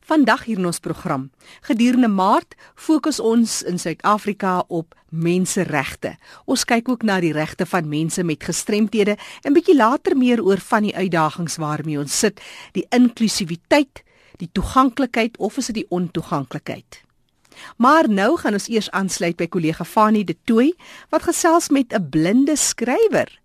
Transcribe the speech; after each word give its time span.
Vandag 0.00 0.44
hier 0.44 0.58
in 0.58 0.66
ons 0.66 0.78
program. 0.78 1.30
Gedurende 1.60 2.08
Maart 2.08 2.54
fokus 2.74 3.20
ons 3.20 3.62
in 3.62 3.78
Suid-Afrika 3.78 4.64
op 4.68 4.94
menseregte. 5.10 6.16
Ons 6.44 6.64
kyk 6.64 6.88
ook 6.88 7.02
na 7.02 7.20
die 7.20 7.32
regte 7.32 7.66
van 7.66 7.88
mense 7.88 8.24
met 8.24 8.44
gestremthede 8.44 9.16
en 9.42 9.56
bietjie 9.56 9.76
later 9.76 10.16
meer 10.16 10.42
oor 10.44 10.60
van 10.60 10.82
die 10.82 10.94
uitdagings 10.96 11.56
waarmee 11.56 11.98
ons 11.98 12.18
sit, 12.18 12.40
die 12.72 12.86
inklusiwiteit, 12.90 14.02
die 14.36 14.50
toeganklikheid 14.52 15.38
of 15.38 15.56
is 15.56 15.72
dit 15.72 15.82
die 15.82 15.90
ontoeganklikheid? 15.90 17.02
Maar 17.76 18.08
nou 18.08 18.36
gaan 18.36 18.52
ons 18.52 18.68
eers 18.68 18.90
aansluit 18.90 19.36
by 19.36 19.48
kollega 19.48 19.84
Fanie 19.84 20.24
De 20.28 20.36
Tooy 20.44 20.74
wat 21.10 21.24
gesels 21.24 21.70
met 21.72 21.92
'n 21.92 22.08
blinde 22.10 22.56
skrywer. 22.56 23.40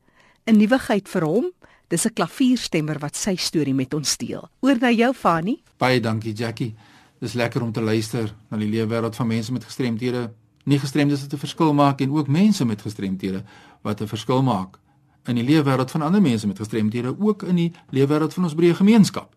'n 0.45 0.57
Nuwigheid 0.57 1.07
vir 1.09 1.23
hom 1.23 1.52
Dis 1.91 2.05
'n 2.07 2.13
klavierstemmer 2.13 2.99
wat 2.99 3.15
sy 3.15 3.35
storie 3.35 3.73
met 3.73 3.93
ons 3.93 4.17
deel. 4.17 4.49
Oor 4.61 4.77
na 4.79 4.91
jou 4.91 5.13
Fanny. 5.13 5.59
Baie 5.77 5.99
dankie 5.99 6.33
Jackie. 6.33 6.75
Dis 7.19 7.33
lekker 7.33 7.61
om 7.61 7.71
te 7.71 7.81
luister 7.81 8.33
na 8.49 8.57
die 8.57 8.69
lewe 8.69 8.87
wêreld 8.87 9.15
van 9.15 9.27
mense 9.27 9.51
met 9.51 9.63
gestremthede. 9.63 10.32
Nie 10.63 10.79
gestremdes 10.79 11.21
wat 11.21 11.33
'n 11.33 11.37
verskil 11.37 11.73
maak 11.73 12.01
en 12.01 12.11
ook 12.11 12.27
mense 12.27 12.65
met 12.65 12.82
gestremthede 12.82 13.43
wat 13.82 14.01
'n 14.01 14.07
verskil 14.07 14.41
maak 14.41 14.79
in 15.25 15.35
die 15.35 15.43
lewe 15.43 15.63
wêreld 15.63 15.91
van 15.91 16.01
ander 16.01 16.21
mense 16.21 16.47
met 16.47 16.57
gestremthede, 16.57 17.15
ook 17.19 17.43
in 17.43 17.55
die 17.55 17.71
lewe 17.89 18.07
wêreld 18.07 18.33
van 18.33 18.43
ons 18.43 18.55
breë 18.55 18.75
gemeenskap. 18.75 19.35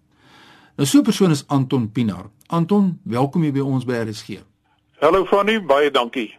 Nou 0.76 0.88
so 0.88 0.98
'n 0.98 1.02
persoon 1.02 1.30
is 1.30 1.46
Anton 1.46 1.92
Pinaar. 1.92 2.30
Anton, 2.46 3.00
welkom 3.02 3.42
hier 3.42 3.52
by 3.52 3.60
ons 3.60 3.84
by 3.84 3.94
RSG. 3.94 4.44
Hallo 5.00 5.24
Fanny, 5.24 5.64
baie 5.64 5.90
dankie. 5.90 6.34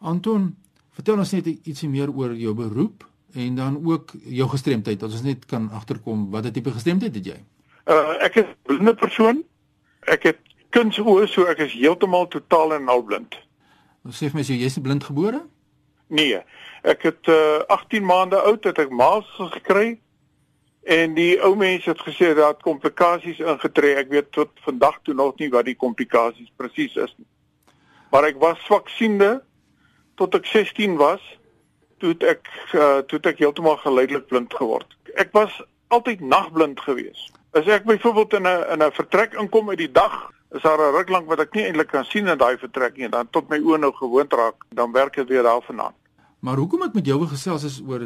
Anton, 0.00 0.56
vertel 0.90 1.18
ons 1.18 1.30
net 1.30 1.46
ietsie 1.46 1.88
meer 1.88 2.10
oor 2.10 2.34
jou 2.36 2.54
beroep 2.54 3.12
en 3.34 3.54
dan 3.54 3.80
ook 3.84 4.12
jou 4.24 4.48
gestremdheid 4.48 5.00
dat 5.00 5.10
ons 5.10 5.22
net 5.22 5.44
kan 5.46 5.70
agterkom 5.70 6.30
watter 6.30 6.52
tipe 6.52 6.70
gestremdheid 6.70 7.14
het 7.14 7.26
jy? 7.26 7.38
Uh 7.84 8.22
ek 8.24 8.34
is 8.34 8.44
'n 8.44 8.56
blinde 8.62 8.94
persoon. 8.94 9.42
Ek 10.00 10.22
het 10.22 10.38
kunsoë 10.70 11.26
so 11.26 11.44
ek 11.44 11.58
is 11.58 11.72
heeltemal 11.72 12.28
totaal 12.28 12.74
en 12.74 12.88
al 12.88 13.02
blind. 13.02 13.34
Ons 14.04 14.22
sê 14.22 14.30
vir 14.30 14.34
my 14.34 14.42
jy 14.42 14.64
is 14.64 14.78
blind 14.78 15.04
gebore? 15.04 15.42
Nee. 16.06 16.40
Ek 16.82 17.02
het 17.02 17.28
uh 17.28 17.62
18 17.68 18.04
maande 18.04 18.36
oud 18.36 18.64
het 18.64 18.78
ek 18.78 18.90
maas 18.90 19.26
gekry 19.36 19.98
en 20.82 21.14
die 21.14 21.40
ou 21.42 21.54
mense 21.56 21.88
het 21.88 22.00
gesê 22.00 22.34
dat 22.34 22.62
komplikasies 22.62 23.38
ingetree. 23.38 23.96
Ek 23.96 24.10
weet 24.10 24.32
tot 24.32 24.50
vandag 24.60 25.00
toe 25.02 25.14
nog 25.14 25.38
nie 25.38 25.48
wat 25.50 25.64
die 25.64 25.76
komplikasies 25.76 26.52
presies 26.56 26.96
is 26.96 27.14
nie. 27.16 27.26
Maar 28.10 28.24
ek 28.24 28.36
was 28.38 28.60
swaksiende 28.64 29.42
tot 30.14 30.34
ek 30.34 30.46
16 30.46 30.96
was 30.96 31.22
toe 32.04 32.28
ek 32.28 32.48
uh, 32.76 33.00
toe 33.08 33.20
ek 33.22 33.40
heeltemal 33.40 33.78
geleidelik 33.80 34.26
blind 34.28 34.52
geword. 34.58 34.88
Ek 35.16 35.32
was 35.36 35.54
altyd 35.94 36.20
nagblind 36.20 36.80
gewees. 36.84 37.30
As 37.56 37.68
ek 37.70 37.86
byvoorbeeld 37.88 38.40
in 38.40 38.48
'n 38.48 38.64
in 38.74 38.82
'n 38.82 38.92
vertrek 38.92 39.34
inkom 39.40 39.70
uit 39.70 39.78
die 39.78 39.92
dag, 39.92 40.30
is 40.52 40.62
daar 40.62 40.78
'n 40.78 40.94
ruk 40.96 41.08
lank 41.08 41.26
wat 41.28 41.40
ek 41.40 41.54
nie 41.54 41.64
eintlik 41.64 41.88
kan 41.88 42.04
sien 42.04 42.28
in 42.28 42.38
daai 42.38 42.56
vertrek 42.58 42.96
nie 42.96 43.04
en 43.04 43.10
dan 43.10 43.30
tot 43.30 43.48
my 43.48 43.58
oë 43.58 43.78
nou 43.78 43.92
gewoond 43.92 44.32
raak, 44.32 44.64
dan 44.68 44.92
werk 44.92 45.14
dit 45.14 45.28
weer 45.28 45.42
daarvandaan. 45.42 45.94
Maar 46.40 46.56
hoekom 46.56 46.82
ek 46.82 46.94
met 46.94 47.06
jou 47.06 47.26
gesels 47.26 47.64
is 47.64 47.80
oor 47.86 48.00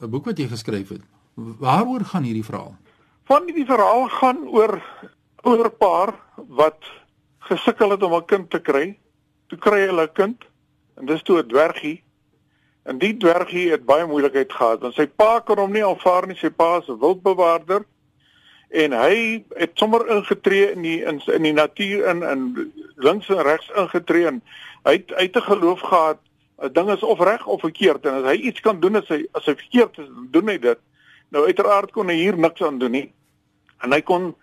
'n 0.00 0.10
boek 0.10 0.24
wat 0.24 0.38
jy 0.38 0.48
geskryf 0.48 0.88
het. 0.88 1.02
Waaroor 1.34 2.04
gaan 2.04 2.22
hierdie 2.22 2.44
verhaal? 2.44 2.76
Van 3.24 3.46
die 3.46 3.66
verhaal 3.66 4.08
gaan 4.08 4.48
oor 4.48 4.82
oor 5.42 5.64
'n 5.66 5.76
paar 5.78 6.14
wat 6.48 6.82
gesukkel 7.38 7.90
het 7.90 8.02
om 8.02 8.14
'n 8.14 8.24
kind 8.24 8.50
te 8.50 8.60
kry. 8.60 8.98
Toe 9.46 9.58
kry 9.58 9.86
hulle 9.86 10.02
'n 10.02 10.12
kind 10.12 10.44
en 10.96 11.06
dis 11.06 11.22
toe 11.22 11.38
'n 11.38 11.48
dwergie 11.48 12.03
En 12.84 12.98
die 12.98 13.16
dwergie 13.16 13.70
het 13.70 13.84
baie 13.88 14.06
moeilikheid 14.06 14.52
gehad 14.52 14.82
want 14.84 14.94
sy 14.94 15.06
pa 15.06 15.40
kon 15.40 15.58
hom 15.58 15.72
nie 15.72 15.84
aanvaar 15.84 16.26
nie. 16.28 16.36
Sy 16.36 16.50
pa 16.50 16.78
is 16.78 16.88
'n 16.88 17.00
wildbewaarder 17.00 17.84
en 18.74 18.92
hy 18.92 19.44
het 19.54 19.78
sommer 19.78 20.02
ingetree 20.10 20.72
in 20.72 20.82
die 20.82 21.00
in, 21.04 21.20
in 21.32 21.42
die 21.42 21.52
natuur 21.52 22.06
in 22.10 22.22
in 22.22 22.72
links 22.96 23.28
en 23.28 23.42
regs 23.46 23.70
ingetree 23.76 24.26
en 24.26 24.42
hy 24.84 24.92
het 24.98 25.12
uit 25.12 25.32
te 25.32 25.40
geloof 25.40 25.80
gehad 25.80 26.18
'n 26.62 26.72
ding 26.72 26.90
is 26.90 27.02
of 27.02 27.20
reg 27.20 27.46
of 27.46 27.60
verkeerd 27.60 28.06
en 28.06 28.22
as 28.22 28.30
hy 28.30 28.36
iets 28.50 28.60
kan 28.60 28.80
doen 28.80 28.96
as 28.96 29.08
hy 29.08 29.24
as 29.32 29.46
hy 29.46 29.54
verkeerd 29.54 29.98
is, 29.98 30.08
doen 30.30 30.48
hy 30.48 30.58
dit. 30.58 30.78
Nou 31.28 31.46
uiteraard 31.46 31.90
kon 31.92 32.08
hy 32.08 32.14
hier 32.14 32.38
niks 32.38 32.62
aan 32.62 32.78
doen 32.78 32.90
nie. 32.90 33.08
En 33.82 33.92
hy 33.92 34.00
kon 34.02 34.34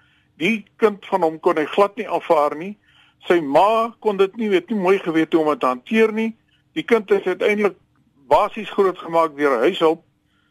die 0.42 0.66
kind 0.82 1.06
van 1.06 1.22
hom 1.22 1.40
kon 1.40 1.58
hy 1.58 1.66
glad 1.66 1.96
nie 1.96 2.08
aanvaar 2.08 2.56
nie. 2.56 2.78
Sy 3.28 3.40
ma 3.40 3.94
kon 4.00 4.18
dit 4.18 4.36
nie 4.38 4.50
weet 4.50 4.70
nie 4.70 4.80
mooi 4.80 4.98
geweet 5.00 5.34
hoe 5.34 5.44
om 5.44 5.52
dit 5.54 5.60
te 5.60 5.66
hanteer 5.72 6.14
nie. 6.14 6.32
Die 6.74 6.84
kind 6.84 7.12
is 7.12 7.24
uiteindelik 7.24 7.78
basies 8.32 8.72
groot 8.72 8.98
gemaak 8.98 9.36
deur 9.38 9.60
huishulp. 9.66 10.04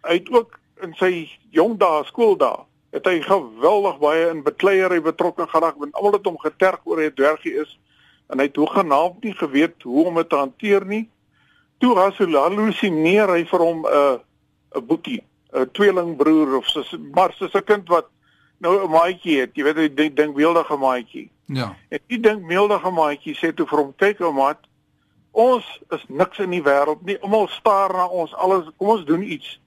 Hy 0.04 0.20
het 0.20 0.28
ook 0.32 0.58
in 0.84 0.92
sy 1.00 1.28
jong 1.54 1.78
dae 1.80 2.04
skooldae 2.08 2.66
het 2.94 3.06
hy 3.06 3.20
geweldig 3.22 3.98
baie 4.02 4.26
in 4.32 4.42
bekleierery 4.42 4.98
betrokke 5.04 5.46
geraak 5.50 5.78
want 5.78 5.94
almal 5.94 6.16
het 6.18 6.26
hom 6.26 6.38
geterg 6.42 6.82
oor 6.90 7.02
hy 7.02 7.10
dwergie 7.14 7.54
is 7.62 7.76
en 8.30 8.42
hy 8.42 8.48
het 8.48 8.58
hoegenaamd 8.58 9.24
nie 9.26 9.34
geweet 9.38 9.86
hoe 9.86 10.06
om 10.06 10.18
dit 10.20 10.28
te 10.30 10.38
hanteer 10.38 10.86
nie. 10.86 11.04
Toe 11.82 11.94
was 11.98 12.18
hy 12.20 12.28
hallusineer 12.34 13.32
hy 13.34 13.42
vir 13.50 13.64
hom 13.64 13.84
'n 13.86 13.90
uh, 14.00 14.18
'n 14.78 14.86
boetie, 14.86 15.22
'n 15.54 15.70
tweelingbroer 15.74 16.56
of 16.58 16.66
so 16.68 16.82
maar 17.14 17.34
soos 17.34 17.54
'n 17.54 17.64
kind 17.64 17.88
wat 17.88 18.06
nou 18.58 18.74
'n 18.84 18.90
maatjie 18.90 19.40
het, 19.40 19.54
jy 19.54 19.64
weet 19.64 19.98
hy 19.98 20.08
dink 20.14 20.34
beeldige 20.34 20.76
maatjie. 20.76 21.30
Ja. 21.46 21.74
En 21.88 21.98
die 22.06 22.20
dink 22.20 22.46
beeldige 22.46 22.90
maatjie 22.90 23.34
sê 23.34 23.54
toe 23.54 23.66
vir 23.66 23.78
hom 23.78 23.94
kyk 23.96 24.20
ou 24.20 24.32
maat, 24.32 24.58
ons 25.30 25.66
is 25.94 26.04
niks 26.08 26.38
in 26.38 26.50
die 26.50 26.62
wêreld 26.62 27.02
nie. 27.06 27.18
Almal 27.22 27.48
staar 27.48 27.92
na 27.94 28.06
ons. 28.06 28.34
Alles 28.34 28.68
kom 28.76 28.94
ons 28.96 29.04
doen 29.04 29.22
iets 29.22 29.58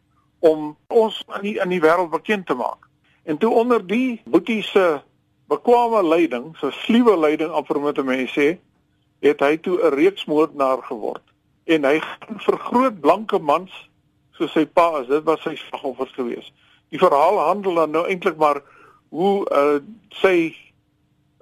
om 0.43 0.73
ons 0.87 1.21
in 1.37 1.45
die, 1.45 1.55
die 1.75 1.81
wêreld 1.83 2.11
bekend 2.11 2.45
te 2.47 2.57
maak. 2.59 2.89
En 3.23 3.37
toe 3.39 3.53
onder 3.53 3.79
die 3.87 4.21
boetie 4.25 4.61
se 4.63 4.99
bekwame 5.47 6.03
leiding, 6.03 6.51
so 6.59 6.71
sluwe 6.83 7.15
leiding 7.17 7.51
amper 7.51 7.79
moet 7.79 8.01
mense 8.03 8.33
sê, 8.35 8.47
het 9.23 9.39
hy 9.39 9.57
toe 9.57 9.79
'n 9.79 9.95
reeksmoordenaar 9.95 10.83
geword. 10.83 11.23
En 11.63 11.85
hy 11.87 11.99
gaan 11.99 12.39
vir 12.39 12.57
groot 12.59 12.99
blanke 12.99 13.39
mans 13.39 13.71
soos 14.31 14.51
sy 14.51 14.65
pa 14.65 14.99
is. 14.99 15.07
Dit 15.07 15.23
was 15.23 15.41
sy 15.41 15.55
slagoffers 15.55 16.11
gewees. 16.11 16.51
Die 16.89 16.99
verhaal 16.99 17.39
handel 17.39 17.75
dan 17.75 17.91
nou 17.91 18.05
eintlik 18.07 18.37
maar 18.37 18.61
hoe 19.09 19.45
uh, 19.51 19.79
sy 20.09 20.55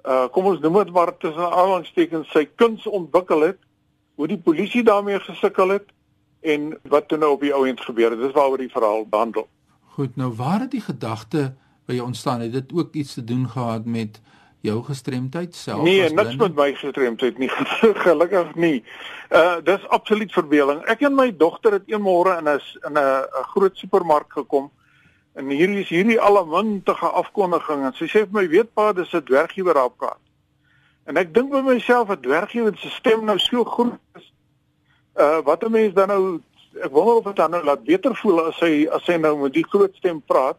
uh, 0.04 0.28
kom 0.30 0.46
ons 0.46 0.60
noem 0.60 0.84
dit 0.84 0.92
maar 0.94 1.16
tussen 1.18 1.50
aanhalingstekens 1.50 2.30
sy 2.30 2.44
kuns 2.60 2.86
ontwikkel 2.86 3.40
het 3.40 3.58
hoe 4.14 4.28
die 4.28 4.38
polisie 4.38 4.82
daarmee 4.82 5.20
gesukkel 5.20 5.68
het 5.68 5.88
en 6.40 6.78
wat 6.82 7.08
toe 7.08 7.18
nou 7.18 7.32
op 7.32 7.40
die 7.40 7.54
ou 7.54 7.66
end 7.68 7.80
gebeur 7.80 8.10
het. 8.10 8.20
Dis 8.20 8.34
waaroor 8.34 8.58
die 8.58 8.70
verhaal 8.72 9.06
handel. 9.10 9.48
Goed, 9.94 10.16
nou 10.16 10.32
waar 10.34 10.60
het 10.60 10.70
die 10.70 10.80
gedagte 10.80 11.52
by 11.86 11.94
jou 11.98 12.06
ontstaan? 12.06 12.40
Het 12.40 12.52
dit 12.52 12.72
ook 12.74 12.94
iets 12.94 13.14
te 13.14 13.24
doen 13.24 13.48
gehad 13.48 13.84
met 13.84 14.20
jou 14.60 14.82
gestremdheid 14.84 15.54
self? 15.54 15.82
Nee, 15.82 16.10
niks 16.10 16.36
met 16.36 16.54
my 16.54 16.74
gestremdheid 16.74 17.38
nie. 17.38 17.48
Gelukkig 18.06 18.54
nie. 18.54 18.84
Uh 19.30 19.58
dis 19.64 19.88
absoluut 19.88 20.32
verbeelding. 20.32 20.82
Ek 20.90 21.04
en 21.06 21.14
my 21.14 21.30
dogter 21.36 21.78
het 21.78 21.86
een 21.86 22.02
môre 22.02 22.38
in 22.38 22.48
'n 22.48 22.60
in 22.88 22.98
'n 22.98 23.44
groot 23.54 23.76
supermark 23.76 24.32
gekom 24.32 24.70
en 25.34 25.48
hierdie 25.48 25.80
is 25.80 25.88
hierdie 25.88 26.20
allemintige 26.20 27.06
afkondiging 27.06 27.84
en 27.84 27.94
sy 27.96 28.04
sê 28.04 28.26
vir 28.26 28.32
my, 28.32 28.48
"Weet 28.48 28.74
pa, 28.74 28.92
dis 28.92 29.14
'n 29.14 29.24
dwergie 29.24 29.64
wat 29.64 29.74
daar 29.74 29.84
op 29.84 29.96
praat." 29.96 30.20
En 31.04 31.18
ek 31.18 31.34
dink 31.34 31.50
by 31.50 31.62
myself 31.66 32.10
'n 32.10 32.20
dwergie 32.20 32.62
wat 32.62 32.78
se 32.78 32.90
stem 32.90 33.24
nou 33.24 33.38
so 33.38 33.64
groot 33.64 33.98
is. 34.14 34.32
Uh 35.18 35.40
wat 35.42 35.64
'n 35.64 35.70
mens 35.70 35.94
dan 35.94 36.08
nou 36.08 36.40
ek 36.80 36.90
wonder 36.90 37.14
of 37.14 37.24
dit 37.24 37.36
dan 37.36 37.50
nou 37.50 37.64
laat 37.64 37.84
beter 37.84 38.16
voel 38.16 38.46
as 38.46 38.60
hy 38.60 38.86
as 38.86 39.06
hy 39.06 39.16
nou 39.16 39.38
met 39.42 39.52
die 39.52 39.66
groot 39.68 39.94
stem 39.94 40.22
praat. 40.22 40.56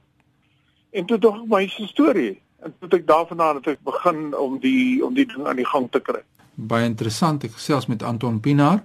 En 0.91 1.05
toe 1.05 1.17
dog 1.17 1.45
my 1.47 1.67
storie. 1.67 2.41
En 2.63 2.73
toe 2.79 2.99
ek 2.99 3.07
daarvandaan 3.07 3.55
het 3.55 3.67
ek 3.67 3.83
begin 3.83 4.35
om 4.37 4.59
die 4.59 5.05
om 5.05 5.13
die 5.13 5.25
ding 5.25 5.47
aan 5.47 5.55
die 5.55 5.67
gang 5.67 5.91
te 5.91 5.99
kry. 5.99 6.21
Baie 6.55 6.85
interessant. 6.85 7.43
Ek 7.43 7.51
gesels 7.51 7.85
met 7.85 8.03
Anton 8.03 8.39
Pinaar. 8.39 8.83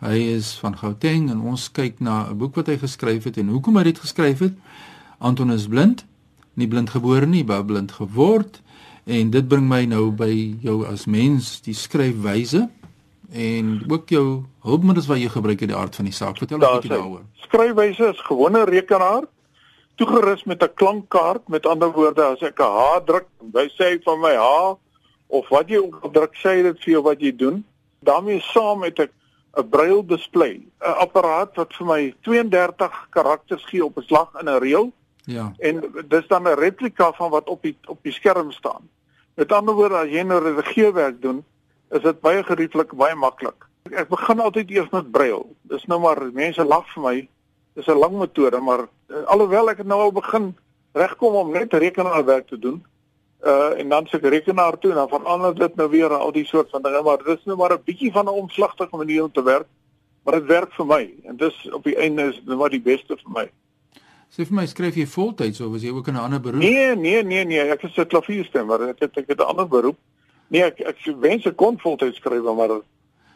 Hy 0.00 0.18
is 0.36 0.58
van 0.60 0.76
Gauteng 0.76 1.30
en 1.30 1.40
ons 1.40 1.70
kyk 1.72 2.00
na 2.00 2.28
'n 2.28 2.36
boek 2.36 2.54
wat 2.54 2.66
hy 2.66 2.76
geskryf 2.76 3.24
het 3.24 3.36
en 3.36 3.48
hoekom 3.48 3.76
hy 3.76 3.82
dit 3.82 3.98
geskryf 3.98 4.38
het. 4.38 4.52
Anton 5.18 5.52
is 5.52 5.68
blind, 5.68 6.04
nie 6.54 6.68
blind 6.68 6.90
gebore 6.90 7.26
nie, 7.26 7.44
maar 7.44 7.64
blind 7.64 7.92
geword. 7.92 8.60
En 9.06 9.30
dit 9.30 9.48
bring 9.48 9.68
my 9.68 9.84
nou 9.86 10.10
by 10.10 10.32
jou 10.60 10.80
as 10.86 11.04
mens, 11.06 11.60
die 11.62 11.74
skryfwyse 11.74 12.64
en 13.30 13.68
ook 13.86 14.10
jou 14.10 14.26
hulpmiddels 14.66 15.06
wat 15.06 15.20
jy 15.22 15.28
gebruik 15.30 15.62
in 15.62 15.70
die 15.70 15.78
aard 15.78 15.94
van 15.94 16.08
die 16.08 16.14
saak. 16.14 16.38
Vertel 16.38 16.58
ons 16.58 16.66
'n 16.66 16.74
bietjie 16.74 16.90
daaroor. 16.90 17.22
Skryfwyse 17.46 18.08
is 18.14 18.20
gewone 18.26 18.64
rekenaar 18.64 19.28
toegerus 19.96 20.44
met 20.44 20.62
'n 20.62 20.74
klankkaart. 20.74 21.48
Met 21.48 21.66
ander 21.66 21.92
woorde, 21.92 22.22
as 22.22 22.42
ek 22.42 22.58
'n 22.58 22.62
H 22.62 23.04
druk, 23.04 23.26
hy 23.52 23.68
sê 23.78 24.02
van 24.02 24.20
my 24.20 24.34
H 24.34 24.76
of 25.26 25.48
wat 25.48 25.68
jy 25.68 25.78
ook 25.78 26.12
druk, 26.12 26.34
sê 26.34 26.62
dit 26.62 26.78
vir 26.84 26.92
jou 26.92 27.02
wat 27.02 27.20
jy 27.20 27.36
doen. 27.36 27.64
daarmee 28.06 28.40
saam 28.40 28.78
met 28.78 28.98
'n 28.98 29.08
'n 29.56 29.68
braille 29.68 30.04
display, 30.06 30.60
'n 30.80 30.98
apparaat 31.04 31.54
wat 31.54 31.74
vir 31.74 31.86
my 31.86 32.14
32 32.20 33.06
karakters 33.10 33.64
gee 33.64 33.84
op 33.84 33.96
'n 33.96 34.02
slag 34.02 34.30
in 34.40 34.48
'n 34.48 34.58
reël. 34.58 34.92
Ja. 35.24 35.52
En 35.58 35.82
dis 36.08 36.26
dan 36.26 36.42
'n 36.42 36.58
replika 36.58 37.12
van 37.12 37.30
wat 37.30 37.48
op 37.48 37.62
die 37.62 37.76
op 37.86 37.98
die 38.02 38.12
skerm 38.12 38.52
staan. 38.52 38.88
Met 39.36 39.52
ander 39.52 39.74
woorde, 39.76 40.00
as 40.00 40.12
jy 40.12 40.22
nou 40.24 40.40
redigeringswerk 40.40 41.20
doen, 41.22 41.44
is 41.92 42.02
dit 42.02 42.20
baie 42.24 42.42
gerieflik, 42.42 42.94
baie 42.96 43.14
maklik. 43.14 43.66
Ek 43.92 44.08
begin 44.08 44.40
altyd 44.40 44.70
eers 44.72 44.90
met 44.90 45.10
braille. 45.12 45.44
Dis 45.70 45.84
nou 45.86 46.00
maar 46.00 46.22
mense 46.32 46.64
lag 46.64 46.86
vir 46.94 47.02
my. 47.02 47.16
Dis 47.76 47.86
'n 47.86 48.00
lang 48.00 48.16
metode, 48.18 48.60
maar 48.60 48.88
uh, 48.88 49.24
alhoewel 49.26 49.70
ek 49.70 49.84
nou 49.84 50.00
al 50.00 50.12
begin 50.12 50.54
regkom 50.96 51.34
om 51.36 51.52
net 51.52 51.72
rekenaarwerk 51.72 52.48
te 52.48 52.58
doen, 52.58 52.80
uh 53.44 53.78
en 53.78 53.88
dan 53.88 54.06
se 54.06 54.16
rekenaar 54.16 54.78
toe 54.78 54.92
dan 54.92 55.08
verander 55.08 55.54
dit 55.54 55.74
nou 55.76 55.90
weer 55.90 56.08
al 56.14 56.32
die 56.32 56.46
soort 56.46 56.70
van 56.70 56.82
dinge 56.82 57.02
maar 57.02 57.22
dis 57.24 57.44
nou 57.44 57.56
maar 57.56 57.72
'n 57.72 57.84
bietjie 57.84 58.12
van 58.12 58.24
'n 58.24 58.28
omslagtige 58.42 58.96
manier 58.96 59.22
om 59.22 59.32
te 59.32 59.42
werk 59.42 59.66
maar 60.22 60.34
dit 60.34 60.46
werk 60.46 60.72
vir 60.72 60.86
my 60.86 61.14
en 61.24 61.36
dis 61.36 61.68
op 61.72 61.84
die 61.84 61.96
einde 61.96 62.22
is 62.22 62.40
wat 62.44 62.70
die 62.70 62.80
beste 62.80 63.16
vir 63.16 63.32
my 63.32 63.50
Sê 64.30 64.44
vir 64.44 64.54
my 64.54 64.66
skryf 64.66 64.96
jy 64.96 65.06
voltyds 65.06 65.60
of 65.60 65.74
is 65.76 65.82
jy 65.82 65.94
ook 65.94 66.08
in 66.08 66.14
'n 66.14 66.24
ander 66.24 66.40
beroep? 66.40 66.60
Nee 66.60 66.96
nee 66.96 67.22
nee 67.22 67.44
nee 67.44 67.60
ek 67.60 67.82
is 67.82 67.96
'n 67.96 68.06
klavierstemmer 68.06 68.88
ek 68.88 69.00
het 69.00 69.16
ek 69.16 69.28
het 69.28 69.40
'n 69.40 69.48
ander 69.52 69.68
beroep 69.68 69.98
Nee 70.48 70.62
ek 70.62 70.80
ek 70.80 70.96
wens 71.20 71.46
ek 71.46 71.56
kon 71.56 71.78
voltyds 71.78 72.16
skryf 72.16 72.42
maar 72.42 72.80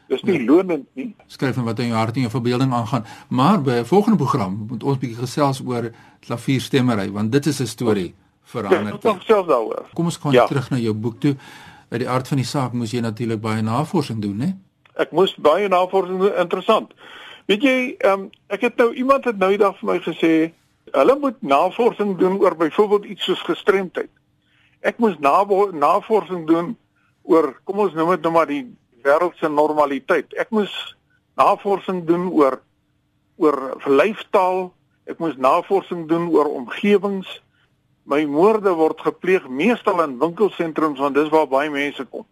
dis 0.08 0.22
nie 0.22 0.38
ja. 0.38 0.44
lonend 0.44 0.86
nie 0.94 1.14
Skryf 1.26 1.56
en 1.56 1.64
wat 1.64 1.78
in 1.78 1.86
jou 1.86 1.96
hart 1.96 2.14
en 2.14 2.20
jou 2.20 2.30
verbeelding 2.30 2.72
aangaan 2.72 3.04
maar 3.28 3.62
by 3.62 3.80
'n 3.80 3.84
volgende 3.84 4.16
program 4.16 4.66
moet 4.68 4.82
ons 4.82 4.98
bietjie 4.98 5.18
gesels 5.18 5.60
oor 5.64 5.90
klavierstemmery 6.20 7.10
want 7.10 7.32
dit 7.32 7.46
is 7.46 7.60
'n 7.60 7.66
storie 7.66 8.14
oh 8.14 8.20
verander. 8.50 8.98
Ja, 9.02 9.14
ek 9.14 9.26
self 9.26 9.48
daaroor. 9.50 9.86
Kom 9.94 10.10
ons 10.10 10.18
gaan 10.20 10.34
ja. 10.36 10.46
terug 10.50 10.70
na 10.70 10.80
jou 10.80 10.94
boek 10.94 11.18
toe. 11.22 11.34
Uit 11.90 12.02
die 12.04 12.08
aard 12.08 12.28
van 12.30 12.40
die 12.40 12.46
saak 12.46 12.74
moes 12.76 12.94
jy 12.94 13.02
natuurlik 13.04 13.42
baie 13.42 13.62
navorsing 13.66 14.20
doen, 14.22 14.36
né? 14.38 14.50
Ek 15.00 15.12
moes 15.16 15.34
baie 15.42 15.68
navorsing 15.70 16.20
doen, 16.22 16.36
interessant. 16.38 16.94
Weet 17.50 17.66
jy, 17.66 17.76
um, 18.06 18.28
ek 18.52 18.68
het 18.68 18.78
nou 18.78 18.92
iemand 18.94 19.26
het 19.26 19.38
nou 19.40 19.50
eendag 19.54 19.78
vir 19.80 19.90
my 19.90 19.98
gesê, 20.04 20.32
hulle 20.92 21.16
moet 21.18 21.42
navorsing 21.42 22.16
doen 22.18 22.38
oor 22.40 22.56
byvoorbeeld 22.56 23.04
iets 23.04 23.24
soos 23.24 23.42
gestremdheid. 23.46 24.10
Ek 24.80 24.98
moes 24.98 25.18
navorsing 25.20 26.46
doen 26.48 26.76
oor 27.22 27.52
kom 27.64 27.84
ons 27.84 27.94
noem 27.94 28.14
dit 28.16 28.24
nou 28.24 28.32
maar 28.32 28.48
die 28.48 28.64
wêreld 29.04 29.36
se 29.36 29.48
normaliteit. 29.48 30.32
Ek 30.40 30.50
moes 30.50 30.72
navorsing 31.40 32.04
doen 32.08 32.30
oor 32.32 32.60
oor 33.40 33.58
verlyfstaal. 33.84 34.70
Ek 35.08 35.20
moes 35.20 35.36
navorsing 35.40 36.06
doen 36.08 36.28
oor 36.32 36.48
omgewings 36.48 37.40
my 38.10 38.24
moorde 38.26 38.72
word 38.74 39.00
gepleeg 39.04 39.46
meestal 39.48 40.00
in 40.02 40.18
winkelsentrums 40.18 40.98
want 40.98 41.14
dis 41.14 41.30
waar 41.30 41.48
baie 41.50 41.70
mense 41.70 42.04
kom. 42.10 42.26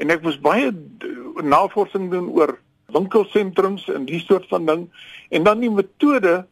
En 0.00 0.10
ek 0.10 0.22
moes 0.24 0.38
baie 0.40 0.70
navorsing 1.44 2.08
doen 2.12 2.30
oor 2.32 2.56
winkelsentrums 2.94 3.86
en 3.92 4.06
die 4.08 4.22
soort 4.22 4.46
van 4.52 4.66
ding 4.68 4.86
en 5.34 5.46
dan 5.46 5.60
die 5.60 5.72
metode 5.72 6.44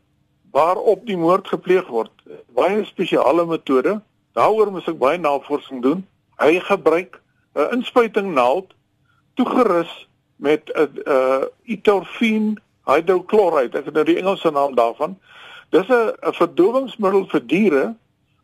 waarop 0.53 1.07
die 1.07 1.17
moord 1.17 1.49
gepleeg 1.49 1.89
word. 1.89 2.13
Baie 2.55 2.85
spesiale 2.85 3.47
metode. 3.47 4.01
Daaroor 4.37 4.73
moes 4.73 4.89
ek 4.89 4.99
baie 5.01 5.19
navorsing 5.19 5.83
doen. 5.83 6.05
Hy 6.41 6.61
gebruik 6.61 7.21
'n 7.55 7.73
inspuiting 7.79 8.33
naald 8.35 8.75
toegerus 9.35 10.09
met 10.37 10.71
'n 10.75 11.03
uh, 11.07 11.45
itorfien 11.65 12.61
hydrochloride. 12.85 13.79
Ek 13.79 13.85
het 13.85 13.95
nou 13.95 14.05
die 14.05 14.19
Engelse 14.19 14.51
naam 14.51 14.75
daarvan. 14.75 15.19
Dis 15.71 15.89
'n 15.89 16.13
'n 16.21 16.33
verdowingsmiddel 16.33 17.27
vir 17.27 17.47
diere 17.47 17.85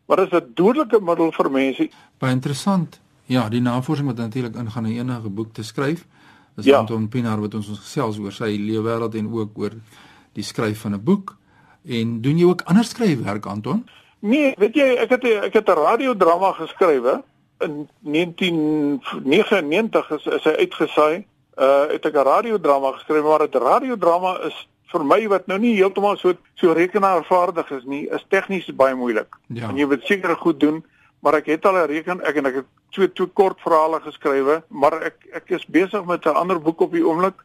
maar 0.09 0.19
is 0.19 0.29
'n 0.29 0.51
dodelike 0.53 0.99
middel 1.01 1.31
vir 1.31 1.51
mense. 1.51 1.89
Baie 2.17 2.33
interessant. 2.33 2.99
Ja, 3.25 3.49
die 3.49 3.61
navorsing 3.61 4.07
wat 4.07 4.17
natuurlik 4.17 4.55
ingaan 4.55 4.85
in 4.85 4.97
enige 4.97 5.29
boek 5.29 5.53
te 5.53 5.63
skryf. 5.63 6.05
Dis 6.55 6.65
ja. 6.65 6.77
Anton 6.77 7.07
Pinaar 7.07 7.39
wat 7.39 7.53
ons 7.53 7.69
ons 7.69 7.79
gesels 7.79 8.17
oor 8.17 8.31
sy 8.31 8.57
leefwêreld 8.57 9.15
en 9.15 9.33
ook 9.33 9.57
oor 9.57 9.71
die 10.33 10.43
skryf 10.43 10.79
van 10.79 10.93
'n 10.93 11.03
boek. 11.03 11.37
En 11.85 12.21
doen 12.21 12.37
jy 12.37 12.45
ook 12.45 12.61
ander 12.61 12.83
skryfwerk 12.83 13.45
Anton? 13.45 13.87
Nee, 14.19 14.53
weet 14.57 14.75
jy, 14.75 14.95
ek 14.99 15.09
het 15.09 15.23
ek 15.23 15.53
het 15.53 15.69
'n 15.69 15.79
radiodrama 15.79 16.51
geskrywe 16.51 17.23
in 17.59 17.89
1999 17.99 20.09
is, 20.09 20.25
is 20.25 20.43
hy 20.43 20.51
uitgesaai. 20.51 21.25
Uh 21.59 21.87
het 21.91 22.05
ek 22.05 22.13
'n 22.13 22.23
radiodrama 22.27 22.91
geskryf, 22.91 23.23
maar 23.23 23.43
'n 23.43 23.51
radiodrama 23.51 24.39
is 24.47 24.67
vir 24.91 25.05
my 25.05 25.27
wat 25.27 25.47
nou 25.47 25.59
nie 25.59 25.75
heeltemal 25.75 26.17
so 26.17 26.33
so 26.55 26.71
rekenaarvaardig 26.71 27.71
is 27.71 27.83
nie, 27.83 28.09
is 28.09 28.25
tegnies 28.29 28.75
baie 28.75 28.95
moeilik. 28.95 29.35
Ja. 29.47 29.69
En 29.69 29.77
jy 29.77 29.85
moet 29.85 30.03
seker 30.03 30.35
goed 30.35 30.59
doen, 30.59 30.85
maar 31.19 31.33
ek 31.33 31.45
het 31.45 31.65
al 31.65 31.75
'n 31.75 31.87
reken 31.87 32.21
ek 32.21 32.35
en 32.35 32.45
ek 32.45 32.55
het 32.55 32.65
so 32.89 33.07
twee 33.07 33.27
kort 33.27 33.61
verhale 33.61 33.99
geskrywe, 33.99 34.63
maar 34.67 35.01
ek 35.01 35.15
ek 35.33 35.49
is 35.49 35.65
besig 35.65 36.05
met 36.05 36.25
'n 36.25 36.35
ander 36.35 36.61
boek 36.61 36.81
op 36.81 36.91
die 36.91 37.05
oomblik. 37.05 37.35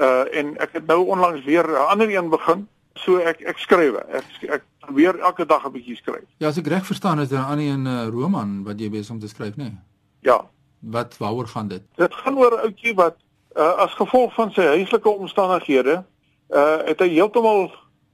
Uh 0.00 0.24
en 0.32 0.58
ek 0.58 0.72
het 0.72 0.86
nou 0.86 1.06
onlangs 1.06 1.44
weer 1.44 1.68
'n 1.68 1.88
ander 1.88 2.10
een 2.10 2.28
begin. 2.28 2.68
So 2.94 3.18
ek 3.18 3.40
ek 3.42 3.58
skrywe. 3.58 4.04
Ek 4.14 4.24
ek 4.58 4.62
probeer 4.84 5.18
elke 5.18 5.46
dag 5.46 5.66
'n 5.66 5.72
bietjie 5.72 5.96
skryf. 5.96 6.26
Ja, 6.38 6.48
as 6.48 6.58
ek 6.58 6.66
reg 6.66 6.86
verstaan 6.86 7.20
is 7.20 7.28
daar 7.28 7.46
'n 7.46 7.50
ander 7.50 7.66
een 7.66 7.86
uh, 7.86 8.08
roman 8.08 8.62
wat 8.64 8.80
jy 8.80 8.90
besig 8.90 9.10
om 9.10 9.20
te 9.20 9.28
skryf, 9.28 9.56
nê? 9.56 9.64
Nee? 9.64 9.78
Ja. 10.20 10.46
Wat 10.80 11.16
waaroor 11.18 11.46
gaan 11.46 11.68
dit? 11.68 11.82
Dit 11.96 12.14
gaan 12.14 12.38
oor 12.38 12.52
'n 12.52 12.64
ouetjie 12.66 12.94
wat 12.94 13.16
uh, 13.56 13.74
as 13.84 13.92
gevolg 13.94 14.34
van 14.34 14.52
sy 14.52 14.62
huislike 14.62 15.08
omstandighede 15.08 16.04
uh 16.50 16.78
het 16.84 17.00
hy 17.00 17.08
heeltemal 17.08 17.70